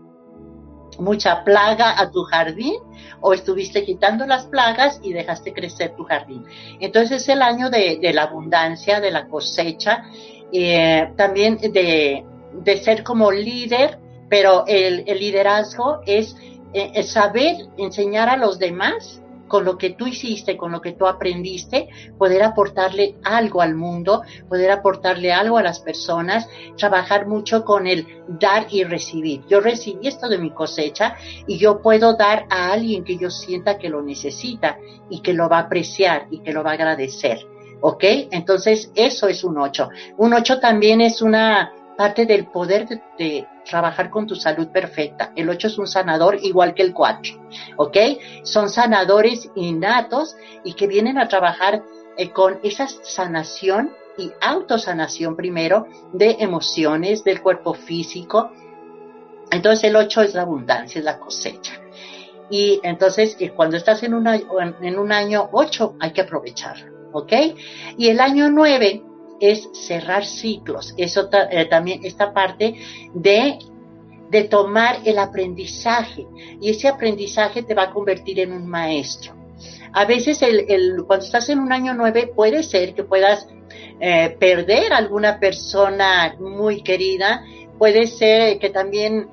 [0.99, 2.75] mucha plaga a tu jardín
[3.21, 6.43] o estuviste quitando las plagas y dejaste crecer tu jardín.
[6.79, 10.03] Entonces es el año de, la abundancia, de la cosecha,
[10.51, 16.35] eh, también de, de, ser como líder, pero el, el liderazgo es,
[16.73, 20.93] eh, es saber enseñar a los demás con lo que tú hiciste, con lo que
[20.93, 27.65] tú aprendiste, poder aportarle algo al mundo, poder aportarle algo a las personas, trabajar mucho
[27.65, 28.07] con el
[28.39, 29.41] dar y recibir.
[29.49, 33.77] Yo recibí esto de mi cosecha y yo puedo dar a alguien que yo sienta
[33.77, 34.77] que lo necesita
[35.09, 37.45] y que lo va a apreciar y que lo va a agradecer.
[37.81, 38.05] ¿Ok?
[38.31, 39.89] Entonces, eso es un 8.
[40.17, 42.87] Un 8 también es una parte del poder
[43.19, 45.31] de, trabajar con tu salud perfecta.
[45.35, 47.33] El 8 es un sanador igual que el 4,
[47.77, 47.97] ¿ok?
[48.41, 51.83] Son sanadores innatos y que vienen a trabajar
[52.17, 58.49] eh, con esa sanación y autosanación primero de emociones, del cuerpo físico.
[59.51, 61.73] Entonces el 8 es la abundancia, es la cosecha.
[62.49, 67.33] Y entonces eh, cuando estás en, en un año 8 hay que aprovecharlo, ¿ok?
[67.95, 69.03] Y el año 9
[69.41, 70.93] es cerrar ciclos.
[70.95, 72.75] Eso eh, también esta parte
[73.13, 73.57] de,
[74.29, 76.27] de tomar el aprendizaje
[76.61, 79.35] y ese aprendizaje te va a convertir en un maestro.
[79.93, 83.47] A veces el, cuando estás en un año nueve puede ser que puedas
[83.99, 87.43] eh, perder a alguna persona muy querida,
[87.77, 89.27] puede ser que también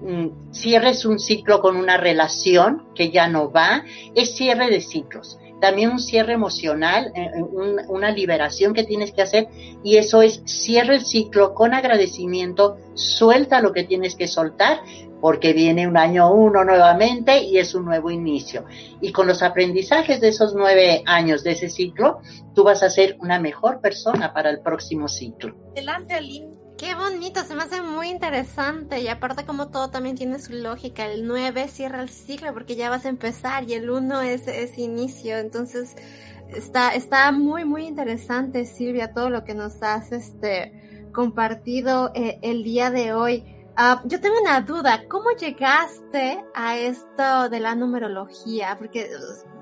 [0.00, 5.38] mm, cierres un ciclo con una relación que ya no va, es cierre de ciclos
[5.64, 9.48] también un cierre emocional, eh, un, una liberación que tienes que hacer
[9.82, 14.82] y eso es cierre el ciclo con agradecimiento, suelta lo que tienes que soltar
[15.22, 18.66] porque viene un año uno nuevamente y es un nuevo inicio.
[19.00, 22.20] Y con los aprendizajes de esos nueve años de ese ciclo,
[22.54, 25.56] tú vas a ser una mejor persona para el próximo ciclo.
[25.70, 26.53] Adelante, Aline.
[26.76, 29.00] Qué bonito, se me hace muy interesante.
[29.00, 32.90] Y aparte como todo también tiene su lógica, el 9 cierra el ciclo porque ya
[32.90, 35.94] vas a empezar y el 1 es, es inicio, entonces
[36.48, 42.64] está, está muy muy interesante Silvia todo lo que nos has este, compartido eh, el
[42.64, 43.44] día de hoy.
[43.76, 48.76] Uh, yo tengo una duda, ¿cómo llegaste a esto de la numerología?
[48.78, 49.10] Porque,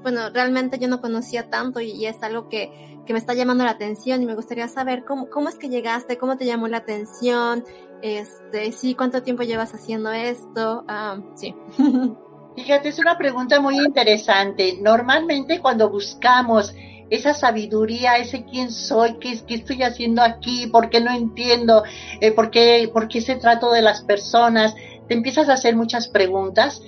[0.02, 3.70] bueno, realmente yo no conocía tanto y, es algo que, que, me está llamando la
[3.70, 7.64] atención y me gustaría saber cómo, cómo es que llegaste, cómo te llamó la atención,
[8.02, 11.54] este, sí, cuánto tiempo llevas haciendo esto, uh, sí.
[12.54, 14.78] Fíjate, es una pregunta muy interesante.
[14.82, 16.74] Normalmente cuando buscamos
[17.12, 21.82] esa sabiduría, ese quién soy, qué, qué estoy haciendo aquí, por qué no entiendo,
[22.22, 24.74] eh, por, qué, por qué se trato de las personas,
[25.08, 26.80] te empiezas a hacer muchas preguntas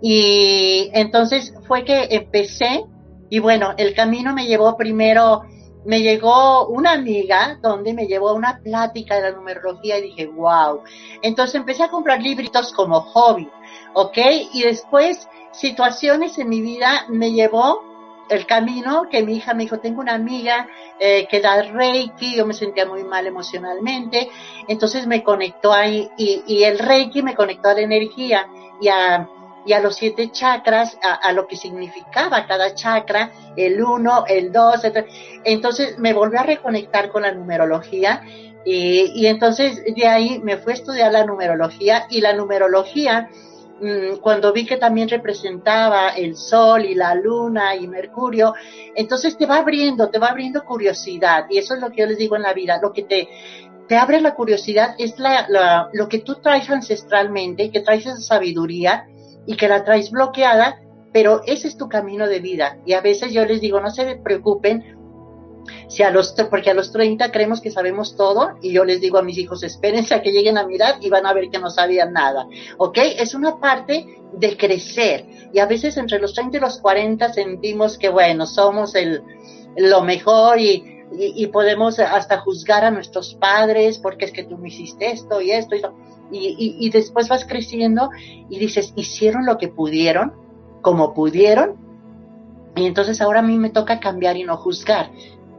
[0.00, 2.84] y entonces fue que empecé
[3.28, 5.42] y bueno, el camino me llevó primero,
[5.84, 10.26] me llegó una amiga donde me llevó a una plática de la numerología y dije,
[10.28, 10.82] wow.
[11.22, 13.48] Entonces empecé a comprar libritos como hobby,
[13.94, 14.18] ¿ok?
[14.54, 17.91] Y después situaciones en mi vida me llevó
[18.32, 20.66] el camino que mi hija me dijo, tengo una amiga
[20.98, 24.30] eh, que da Reiki, yo me sentía muy mal emocionalmente,
[24.68, 28.48] entonces me conectó ahí y, el Reiki me conectó a la energía
[28.80, 29.28] y a,
[29.66, 34.50] y a los siete chakras, a, a, lo que significaba cada chakra, el uno, el
[34.50, 35.06] dos, etc.
[35.44, 38.22] entonces me volví a reconectar con la numerología
[38.64, 43.28] y, y entonces de ahí me fui a estudiar la numerología y la numerología
[44.20, 48.54] cuando vi que también representaba el sol y la luna y Mercurio,
[48.94, 52.18] entonces te va abriendo, te va abriendo curiosidad y eso es lo que yo les
[52.18, 53.28] digo en la vida, lo que te,
[53.88, 58.20] te abre la curiosidad es la, la, lo que tú traes ancestralmente, que traes esa
[58.20, 59.06] sabiduría
[59.46, 60.80] y que la traes bloqueada,
[61.12, 64.16] pero ese es tu camino de vida y a veces yo les digo, no se
[64.16, 65.01] preocupen
[65.92, 69.18] si a los, porque a los 30 creemos que sabemos todo y yo les digo
[69.18, 71.68] a mis hijos, espérense a que lleguen a mirar y van a ver que no
[71.68, 72.46] sabían nada,
[72.78, 72.98] ¿ok?
[73.18, 77.98] Es una parte de crecer y a veces entre los 30 y los 40 sentimos
[77.98, 79.22] que, bueno, somos el,
[79.76, 84.56] lo mejor y, y, y podemos hasta juzgar a nuestros padres porque es que tú
[84.56, 85.76] me hiciste esto y esto
[86.30, 88.08] y, y, y después vas creciendo
[88.48, 90.32] y dices, hicieron lo que pudieron,
[90.80, 91.76] como pudieron,
[92.76, 95.10] y entonces ahora a mí me toca cambiar y no juzgar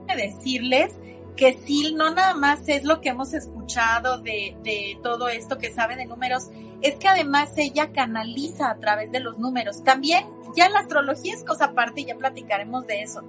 [0.07, 0.91] decirles
[1.35, 5.73] que sí, no nada más es lo que hemos escuchado de, de todo esto que
[5.73, 6.49] sabe de números,
[6.83, 9.83] es que además ella canaliza a través de los números.
[9.83, 10.25] También
[10.55, 13.23] ya la astrología es cosa aparte ya platicaremos de eso,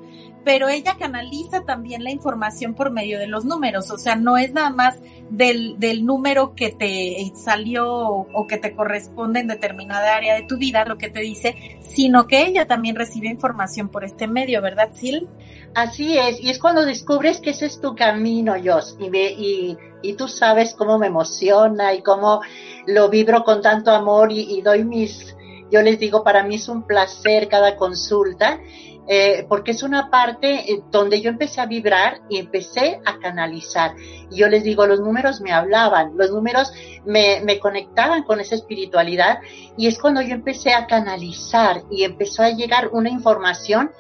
[0.44, 4.52] pero ella canaliza también la información por medio de los números, o sea, no es
[4.52, 4.98] nada más
[5.30, 10.84] del, número que te salió o que te corresponde en determinada área de tu vida,
[10.84, 15.28] lo que te dice, sino que ella también recibe información por este medio, ¿verdad, Sil?
[15.74, 19.78] Así es, y es cuando descubres que ese es tu camino, Jos, y, me, y,
[20.04, 22.40] y tú sabes cómo me emociona y cómo
[22.86, 25.34] lo vibro con tanto amor y, doy mis
[25.70, 28.60] yo les digo, para mí es un placer cada consulta,
[29.08, 33.96] eh, porque es una parte eh, donde yo empecé a vibrar y empecé a canalizar.
[34.30, 36.72] Y yo les digo, los números me hablaban, los números
[37.04, 39.40] me, me conectaban con esa espiritualidad
[39.76, 43.90] y es cuando yo empecé a canalizar y empezó a llegar una información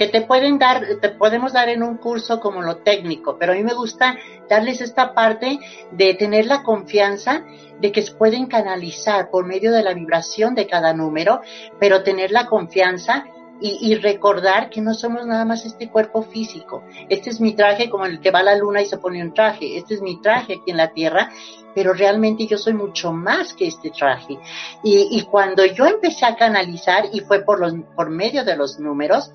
[0.00, 3.54] que te pueden dar, te podemos dar en un curso como lo técnico, pero a
[3.54, 4.16] mí me gusta
[4.48, 5.58] darles esta parte
[5.90, 7.44] de tener la confianza
[7.78, 11.42] de que se pueden canalizar por medio de la vibración de cada número,
[11.78, 13.26] pero tener la confianza
[13.60, 16.82] y, y, recordar que no somos nada más este cuerpo físico.
[17.10, 19.34] Este es mi traje como el que va a la luna y se pone un
[19.34, 19.76] traje.
[19.76, 21.30] Este es mi traje aquí en la tierra,
[21.74, 24.38] pero realmente yo soy mucho más que este traje.
[24.82, 28.78] Y, y cuando yo empecé a canalizar, y fue por, los, por medio de los
[28.78, 29.30] números,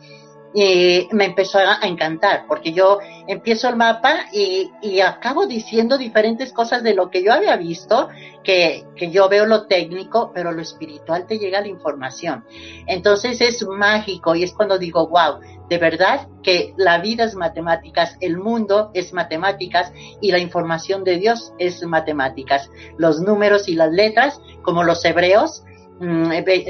[0.58, 6.54] y me empezó a, encantar, porque yo empiezo el mapa y, y, acabo diciendo diferentes
[6.54, 8.08] cosas de lo que yo había visto,
[8.42, 12.46] que, que yo veo lo técnico, pero lo espiritual te llega la información.
[12.88, 18.16] Entonces es mágico y es cuando digo, wow, de verdad que la vida es matemáticas,
[18.22, 19.92] el mundo es matemáticas
[20.22, 22.70] y la información de Dios es matemáticas.
[22.98, 25.66] Los números y las letras, como los hebreos,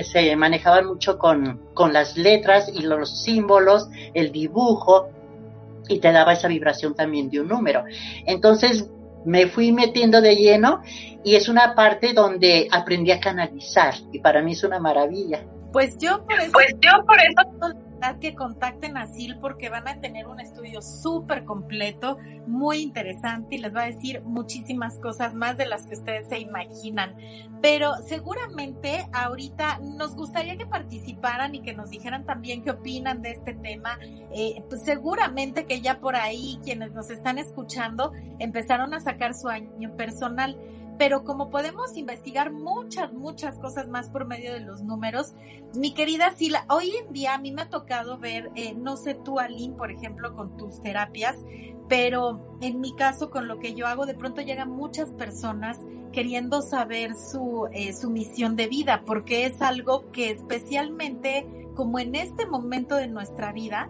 [0.03, 5.09] se manejaban mucho con, con las letras y los símbolos, el dibujo,
[5.87, 7.83] y te daba esa vibración también de un número.
[8.25, 8.89] Entonces
[9.25, 10.81] me fui metiendo de lleno
[11.23, 15.43] y es una parte donde aprendí a canalizar y para mí es una maravilla.
[15.71, 17.84] Pues yo por eso, pues yo por eso
[18.19, 23.57] que contacten a SIL porque van a tener un estudio súper completo, muy interesante y
[23.57, 27.15] les va a decir muchísimas cosas más de las que ustedes se imaginan.
[27.61, 33.31] Pero seguramente ahorita nos gustaría que participaran y que nos dijeran también qué opinan de
[33.31, 33.97] este tema.
[34.31, 39.47] Eh, pues seguramente que ya por ahí quienes nos están escuchando empezaron a sacar su
[39.47, 40.57] año personal
[40.97, 45.33] pero como podemos investigar muchas, muchas cosas más por medio de los números,
[45.75, 49.15] mi querida Sila, hoy en día a mí me ha tocado ver, eh, no sé
[49.15, 51.35] tú, Aline, por ejemplo, con tus terapias,
[51.89, 55.77] pero en mi caso, con lo que yo hago, de pronto llegan muchas personas
[56.11, 62.15] queriendo saber su, eh, su misión de vida, porque es algo que especialmente como en
[62.15, 63.89] este momento de nuestra vida,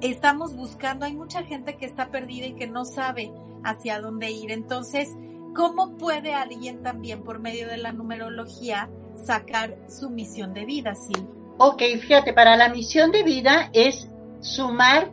[0.00, 3.32] estamos buscando, hay mucha gente que está perdida y que no sabe
[3.64, 4.52] hacia dónde ir.
[4.52, 5.08] Entonces,
[5.54, 8.90] ¿Cómo puede alguien también por medio de la numerología
[9.24, 11.14] sacar su misión de vida, sí?
[11.58, 14.08] Ok, fíjate, para la misión de vida es
[14.40, 15.10] sumar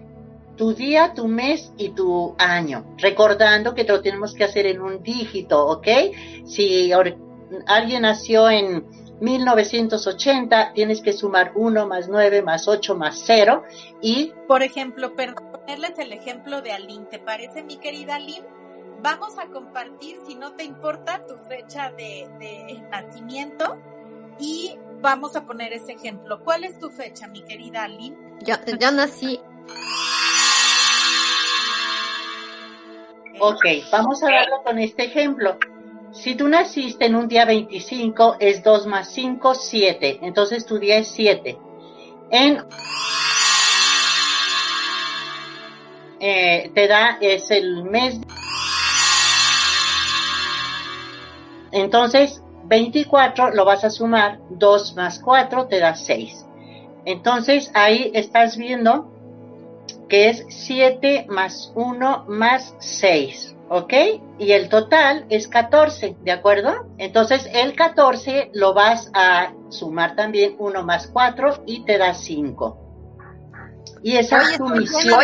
[0.57, 5.03] tu día, tu mes y tu año, recordando que lo tenemos que hacer en un
[5.03, 5.87] dígito, ¿ok?
[6.45, 8.85] Si alguien nació en
[9.21, 13.63] 1980, tienes que sumar 1 más 9 más 8 más 0
[14.01, 14.33] y...
[14.47, 18.60] Por ejemplo, ponerles el ejemplo de Aline, ¿te parece mi querida Aline?
[19.01, 23.77] Vamos a compartir, si no te importa, tu fecha de, de nacimiento
[24.39, 26.43] y vamos a poner ese ejemplo.
[26.43, 28.15] ¿Cuál es tu fecha, mi querida Aline?
[28.41, 29.39] Yo, yo nací.
[33.39, 35.57] Ok, vamos a verlo con este ejemplo.
[36.11, 40.19] Si tú naciste en un día 25, es 2 más 5, 7.
[40.21, 41.57] Entonces tu día es 7.
[42.29, 42.63] En
[46.19, 48.19] eh, te da, es el mes
[51.71, 56.45] Entonces, 24 lo vas a sumar, 2 más 4 te da 6.
[57.05, 59.11] Entonces, ahí estás viendo
[60.07, 63.93] que es 7 más 1 más 6, ¿ok?
[64.39, 66.85] Y el total es 14, ¿de acuerdo?
[66.97, 72.77] Entonces, el 14 lo vas a sumar también 1 más 4 y te da 5.
[74.03, 75.19] Y esa es tu misión.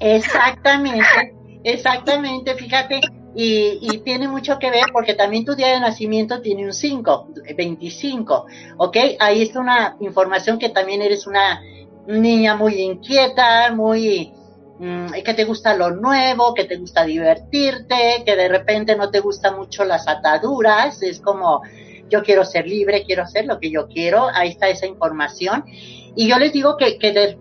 [0.00, 1.34] Exactamente,
[1.64, 3.00] exactamente, fíjate,
[3.38, 8.46] y, tiene mucho que ver porque también tu día de nacimiento tiene un 5, 25,
[8.78, 8.96] ¿ok?
[9.18, 11.60] Ahí está una información que también eres una
[12.06, 14.32] niña muy inquieta, muy
[14.78, 19.20] mmm, que te gusta lo nuevo, que te gusta divertirte, que de repente no te
[19.20, 21.60] gustan mucho las ataduras, es como
[22.08, 25.64] yo quiero ser libre, quiero hacer lo que yo quiero, ahí está esa información.
[25.66, 27.36] Y yo les digo que, que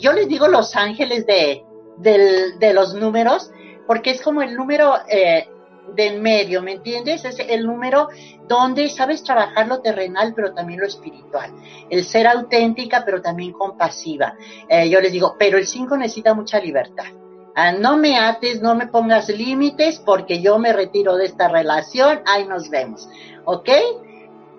[0.00, 1.62] yo les digo los ángeles de,
[1.98, 3.52] de los números,
[3.88, 5.48] porque es como el número eh,
[5.94, 7.24] del medio, ¿me entiendes?
[7.24, 8.08] Es el número
[8.46, 11.50] donde sabes trabajar lo terrenal, pero también lo espiritual.
[11.88, 14.34] El ser auténtica, pero también compasiva.
[14.68, 17.06] Eh, yo les digo, pero el 5 necesita mucha libertad.
[17.54, 22.20] Ah, no me ates, no me pongas límites, porque yo me retiro de esta relación,
[22.26, 23.08] ahí nos vemos.
[23.46, 23.70] ¿Ok?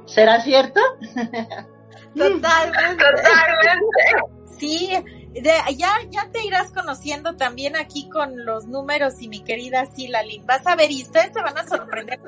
[0.05, 0.81] ¿Será cierto?
[2.15, 3.05] Totalmente.
[4.57, 4.91] Sí,
[5.33, 10.45] ya, ya te irás conociendo también aquí con los números y mi querida Silalin.
[10.45, 12.19] Vas a ver y ustedes se van a sorprender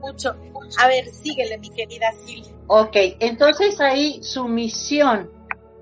[0.00, 0.36] mucho.
[0.82, 2.44] A ver, síguele, mi querida Sil.
[2.66, 5.30] Ok, entonces ahí su misión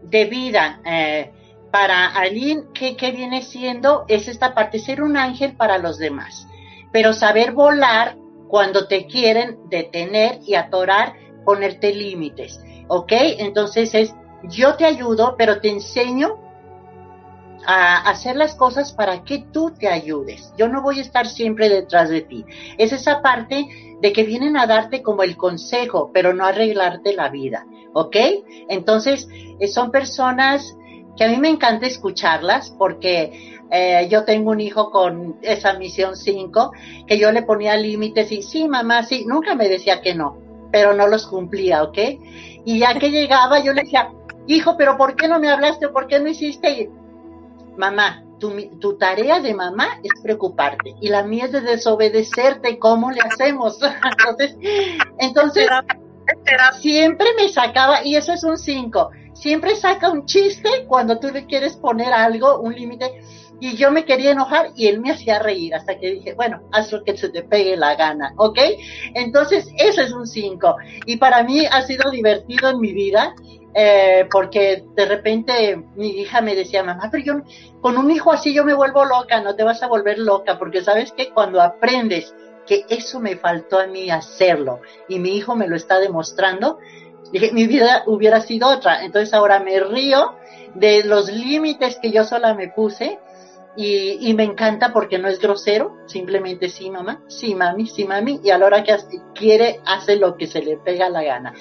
[0.03, 1.33] de vida eh,
[1.71, 4.05] para Aline, ¿qué, ¿qué viene siendo?
[4.09, 6.47] Es esta parte, ser un ángel para los demás,
[6.93, 8.17] pero saber volar
[8.49, 11.15] cuando te quieren detener y atorar,
[11.45, 13.13] ponerte límites, ¿ok?
[13.39, 14.15] Entonces es,
[14.45, 16.39] yo te ayudo, pero te enseño
[17.67, 20.53] a hacer las cosas para que tú te ayudes.
[20.57, 22.45] Yo no voy a estar siempre detrás de ti.
[22.79, 27.29] Es esa parte de que vienen a darte como el consejo, pero no arreglarte la
[27.29, 28.17] vida, ¿ok?
[28.69, 29.29] Entonces,
[29.61, 30.77] eh, son personas
[31.17, 36.17] que a mí me encanta escucharlas porque eh, yo tengo un hijo con esa misión
[36.17, 36.73] 5,
[37.07, 40.39] que yo le ponía límites y sí, mamá, sí, nunca me decía que no,
[40.71, 41.99] pero no los cumplía, ¿ok?
[42.65, 44.11] Y ya que llegaba, yo le decía,
[44.47, 45.89] hijo, pero ¿por qué no me hablaste?
[45.89, 46.91] ¿Por qué no hiciste?
[47.77, 53.11] Mamá, tu, tu, tarea de mamá es preocuparte y la mía es de desobedecerte, ¿cómo
[53.11, 53.79] le hacemos?
[54.19, 54.57] entonces,
[55.19, 55.69] entonces
[56.81, 61.47] siempre me sacaba, y eso es un 5, siempre saca un chiste cuando tú le
[61.47, 63.23] quieres poner algo, un límite,
[63.63, 66.91] y yo me quería enojar y él me hacía reír hasta que dije, bueno, haz
[66.91, 68.59] lo que se te pegue la gana, ¿ok?
[69.15, 70.77] Entonces, eso es un 5.
[71.07, 73.37] Y para mí ha sido divertido en mi vida
[73.75, 77.35] eh, porque de repente mi hija me decía, mamá, pero yo
[77.81, 80.83] con un hijo así yo me vuelvo loca, no te vas a volver loca, porque
[80.83, 82.35] sabes que cuando aprendes
[82.67, 86.79] que eso me faltó a mí hacerlo y mi hijo me lo está demostrando,
[87.33, 89.05] dije, mi vida hubiera sido otra.
[89.05, 90.37] Entonces ahora me río
[90.75, 93.19] de los límites que yo sola me puse
[93.75, 98.39] y, y, me encanta porque no es grosero, simplemente sí mamá, sí mami, sí mami,
[98.45, 98.95] y a la hora que
[99.35, 101.55] quiere hace lo que se le pega la gana.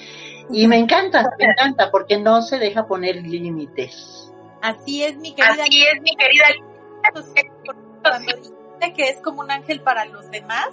[0.52, 4.32] Y me encanta, me encanta, porque no se deja poner límites.
[4.60, 5.64] Así es, mi querida.
[5.64, 6.44] Así es, mi querida.
[8.02, 10.68] Cuando dijiste que es como un ángel para los demás,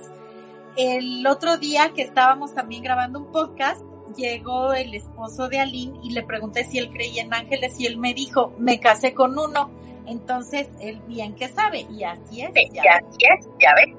[0.75, 3.82] el otro día que estábamos también grabando un podcast,
[4.15, 7.97] llegó el esposo de Aline y le pregunté si él creía en ángeles y él
[7.97, 9.71] me dijo, me casé con uno.
[10.05, 12.51] Entonces, él bien que sabe, y así es.
[12.55, 13.95] Sí, ya, así es, ya ves.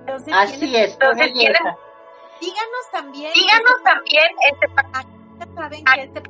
[0.00, 3.32] Entonces, así es, entonces, díganos también.
[3.34, 4.66] Díganos también, este,
[5.54, 6.22] saben que este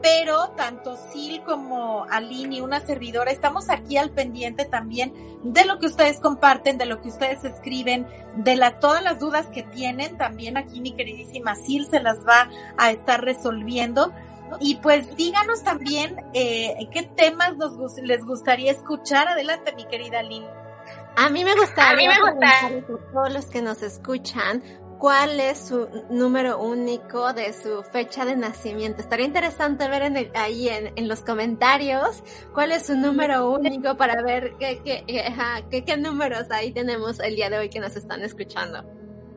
[0.00, 5.12] pero tanto Sil como Aline y una servidora estamos aquí al pendiente también
[5.42, 8.06] de lo que ustedes comparten, de lo que ustedes escriben,
[8.36, 10.16] de las todas las dudas que tienen.
[10.16, 14.12] También aquí mi queridísima Sil se las va a estar resolviendo.
[14.60, 19.28] Y pues díganos también eh, qué temas nos les gustaría escuchar.
[19.28, 20.48] Adelante, mi querida Aline.
[21.16, 22.86] A mí me gustaría, a mí me gustaría.
[23.12, 24.62] todos los que nos escuchan
[24.98, 29.00] cuál es su número único de su fecha de nacimiento.
[29.00, 32.22] Estaría interesante ver en ahí en, los comentarios
[32.52, 35.04] cuál es su número único para ver qué, qué,
[35.70, 38.84] qué, qué números ahí tenemos el día de hoy que nos están escuchando.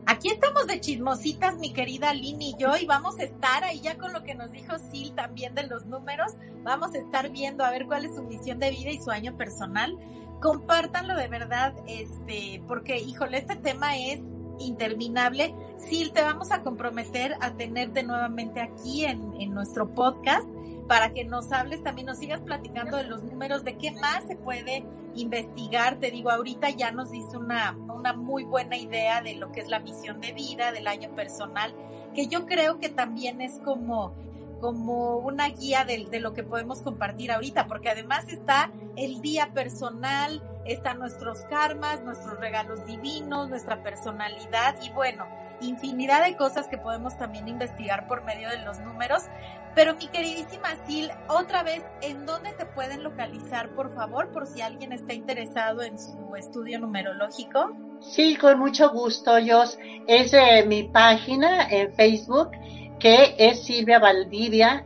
[0.08, 3.98] Aquí estamos de chismositas, mi querida Lini y yo, y vamos a estar ahí ya
[3.98, 6.34] con lo que nos dijo Sil también de los números.
[6.64, 9.38] Vamos a estar viendo a ver cuál es su misión de vida y su año
[9.38, 9.96] personal.
[10.42, 14.20] Compártanlo de verdad, este, porque, híjole, este tema es
[14.66, 15.54] interminable.
[15.78, 20.48] Sil, te vamos a comprometer a tenerte nuevamente aquí en, en nuestro podcast
[20.88, 24.36] para que nos hables, también nos sigas platicando de los números, de qué más se
[24.36, 24.84] puede
[25.16, 26.00] investigar.
[26.00, 29.70] Te digo, ahorita ya nos diste una, una muy buena idea de lo que es
[29.70, 31.74] la misión de vida, del año personal,
[32.14, 34.14] que yo creo que también es como
[34.62, 40.42] como una guía de, lo que podemos compartir ahorita, porque además está el día personal,
[40.66, 45.26] están nuestros karmas, nuestros regalos divinos, nuestra personalidad y bueno,
[45.60, 49.24] infinidad de cosas que podemos también investigar por medio de los números.
[49.74, 54.62] Pero mi queridísima Sil, otra vez, ¿en dónde te pueden localizar, por favor, por si
[54.62, 57.72] alguien está interesado en su estudio numerológico?
[58.02, 59.80] Sí, con mucho gusto, Jos.
[60.08, 62.52] Es eh, mi página en Facebook
[63.02, 64.86] que es Silvia Valdivia,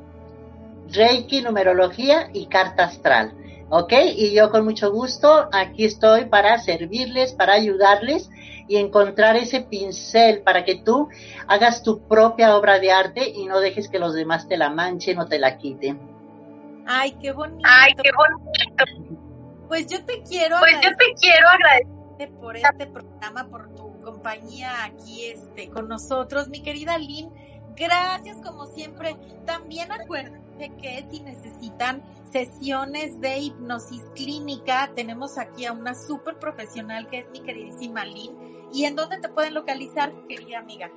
[0.92, 3.34] Reiki, Numerología y Carta Astral.
[3.70, 3.94] ¿Ok?
[4.16, 8.30] Y yo con mucho gusto aquí estoy para servirles, para ayudarles
[8.68, 11.10] y encontrar ese pincel para que tú
[11.48, 15.20] hagas tu propia obra de arte y no dejes que los demás te la manchen
[15.20, 16.00] o te la quiten.
[16.86, 17.68] Ay, qué bonito.
[17.68, 18.84] Ay, qué bonito.
[19.68, 24.00] Pues yo te quiero Pues yo te quiero agradecer agradecerte por este programa, por tu
[24.00, 27.32] compañía aquí este, con nosotros, mi querida Lynn.
[27.76, 29.18] Gracias como siempre.
[29.46, 32.02] También acuérdense que si necesitan
[32.32, 38.70] sesiones de hipnosis clínica, tenemos aquí a una súper profesional que es mi queridísima Lynn.
[38.74, 40.90] ¿Y en dónde te pueden localizar, querida amiga?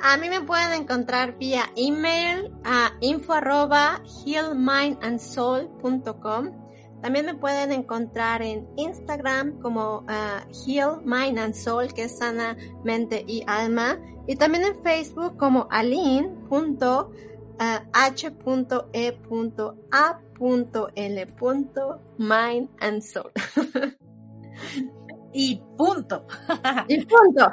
[0.00, 6.65] A mí me pueden encontrar vía email a info arroba healmindandsoul.com.
[7.02, 12.56] También me pueden encontrar en Instagram como uh, Heal Mind and Soul, que es sana
[12.84, 13.98] mente y alma.
[14.26, 16.40] Y también en Facebook como aline.e.a.l.mind
[22.80, 23.30] and soul.
[25.32, 26.26] y punto.
[26.88, 27.50] y punto.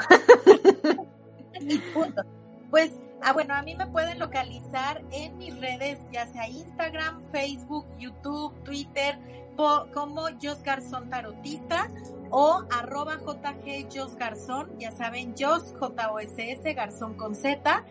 [1.61, 2.23] y punto.
[2.71, 2.91] Pues,
[3.23, 8.53] ah, bueno, a mí me pueden localizar en mis redes, ya sea Instagram, Facebook, YouTube,
[8.63, 9.17] Twitter,
[9.55, 11.87] como Jos Garzón Tarotista
[12.31, 17.83] o arroba JG Jos Garzón, ya saben, Jos, J-O-S-S, Garzón con Z,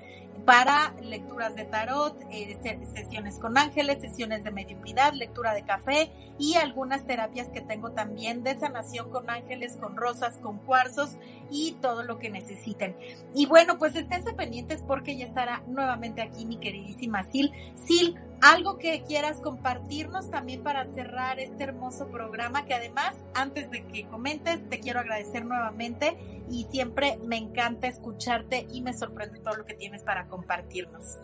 [0.45, 2.57] para lecturas de tarot, eh,
[2.95, 8.43] sesiones con ángeles, sesiones de mediunidad, lectura de café y algunas terapias que tengo también
[8.43, 11.17] de sanación con ángeles, con rosas, con cuarzos
[11.51, 12.97] y todo lo que necesiten.
[13.35, 17.53] Y bueno, pues esténse pendientes porque ya estará nuevamente aquí mi queridísima Sil.
[17.79, 23.87] Sil, algo que quieras compartirnos también para cerrar este hermoso programa que además, antes de
[23.87, 26.19] que comentes, te quiero agradecer nuevamente
[26.51, 31.19] y siempre me encanta escucharte y me sorprende todo lo que tienes para compartirnos.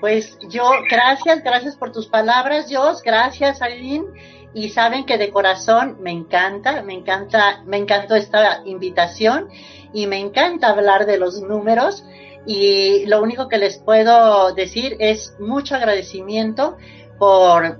[0.00, 4.06] Pues yo, gracias, gracias por tus palabras, Jos, gracias, Aileen.
[4.54, 9.48] Y saben que de corazón me encanta, me encanta, me encantó esta invitación
[9.92, 12.04] y me encanta hablar de los números.
[12.46, 16.76] Y lo único que les puedo decir es mucho agradecimiento
[17.18, 17.78] por,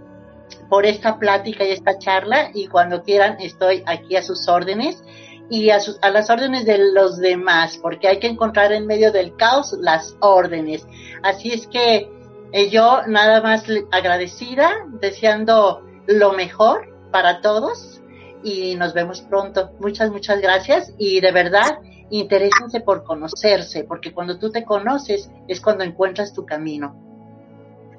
[0.69, 2.51] por esta plática y esta charla.
[2.55, 5.03] Y cuando quieran, estoy aquí a sus órdenes
[5.49, 9.35] y a, a las órdenes de los demás, porque hay que encontrar en medio del
[9.37, 10.87] caos las órdenes.
[11.23, 12.09] Así es que
[12.53, 18.01] eh, yo nada más agradecida, deseando lo mejor para todos
[18.43, 19.71] y nos vemos pronto.
[19.81, 21.79] Muchas, muchas gracias y de verdad
[22.11, 26.95] interésense por conocerse, porque cuando tú te conoces es cuando encuentras tu camino.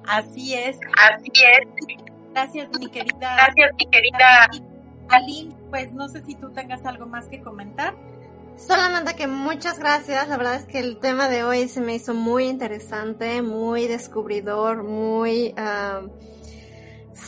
[0.07, 0.77] Así es.
[0.97, 2.03] Así es.
[2.33, 3.35] Gracias, mi querida.
[3.35, 4.49] Gracias, mi querida.
[5.09, 7.95] Aline, pues no sé si tú tengas algo más que comentar.
[8.57, 10.27] Solamente que muchas gracias.
[10.27, 14.83] La verdad es que el tema de hoy se me hizo muy interesante, muy descubridor,
[14.83, 15.53] muy...
[15.57, 16.09] Uh,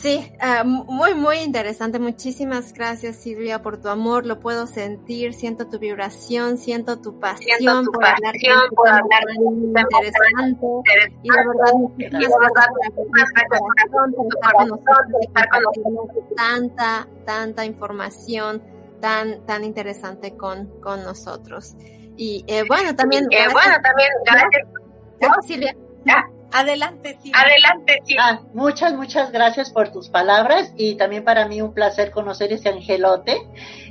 [0.00, 1.98] sí, uh, muy, muy interesante.
[1.98, 4.26] Muchísimas gracias Silvia por tu amor.
[4.26, 8.88] Lo puedo sentir, siento tu vibración, siento tu pasión siento tu por pasión hablar por
[8.88, 10.66] hablar interesante.
[11.22, 13.06] Y de verdad, muchísimas gracias por
[16.36, 18.62] tanta, tanta información
[19.00, 21.76] tan, tan interesante con, con nosotros.
[22.16, 23.24] Y eh, bueno, también.
[23.30, 24.68] Eh, bueno, también, gracias.
[25.20, 25.76] ¿No, Silvia?
[26.04, 26.26] Ya.
[26.56, 27.40] Adelante, Silvia.
[27.40, 28.16] Adelante, sí.
[28.18, 32.68] Ah, muchas, muchas gracias por tus palabras y también para mí un placer conocer ese
[32.68, 33.36] angelote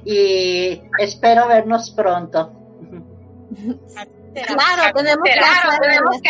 [0.06, 2.54] y espero vernos pronto.
[4.34, 6.30] Claro, tenemos que Claro, hacer tenemos que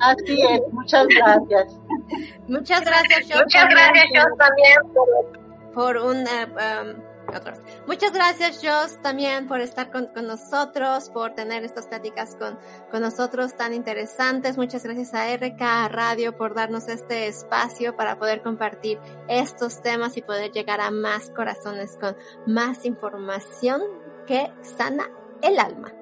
[0.00, 1.76] Así es, muchas gracias.
[2.46, 4.76] Muchas gracias, Jos, Muchas gracias, yo también.
[4.94, 6.94] por- por un eh,
[7.34, 7.58] um, otros.
[7.86, 12.58] Muchas gracias, Jos, también por estar con, con nosotros, por tener estas pláticas con,
[12.90, 14.56] con nosotros tan interesantes.
[14.56, 20.22] Muchas gracias a RK Radio por darnos este espacio para poder compartir estos temas y
[20.22, 22.16] poder llegar a más corazones con
[22.46, 23.82] más información
[24.26, 25.10] que sana
[25.42, 25.92] el alma.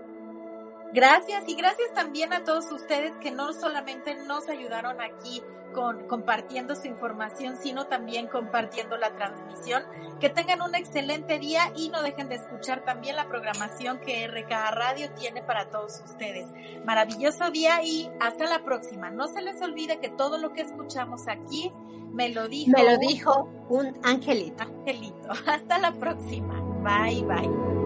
[0.94, 5.42] Gracias y gracias también a todos ustedes que no solamente nos ayudaron aquí
[5.72, 9.82] con compartiendo su información, sino también compartiendo la transmisión.
[10.20, 14.70] Que tengan un excelente día y no dejen de escuchar también la programación que RKA
[14.70, 16.46] Radio tiene para todos ustedes.
[16.84, 19.10] Maravilloso día y hasta la próxima.
[19.10, 21.72] No se les olvide que todo lo que escuchamos aquí
[22.12, 24.62] me lo dijo, Me lo dijo un angelito.
[24.62, 25.30] angelito.
[25.46, 26.60] Hasta la próxima.
[26.82, 27.81] Bye bye.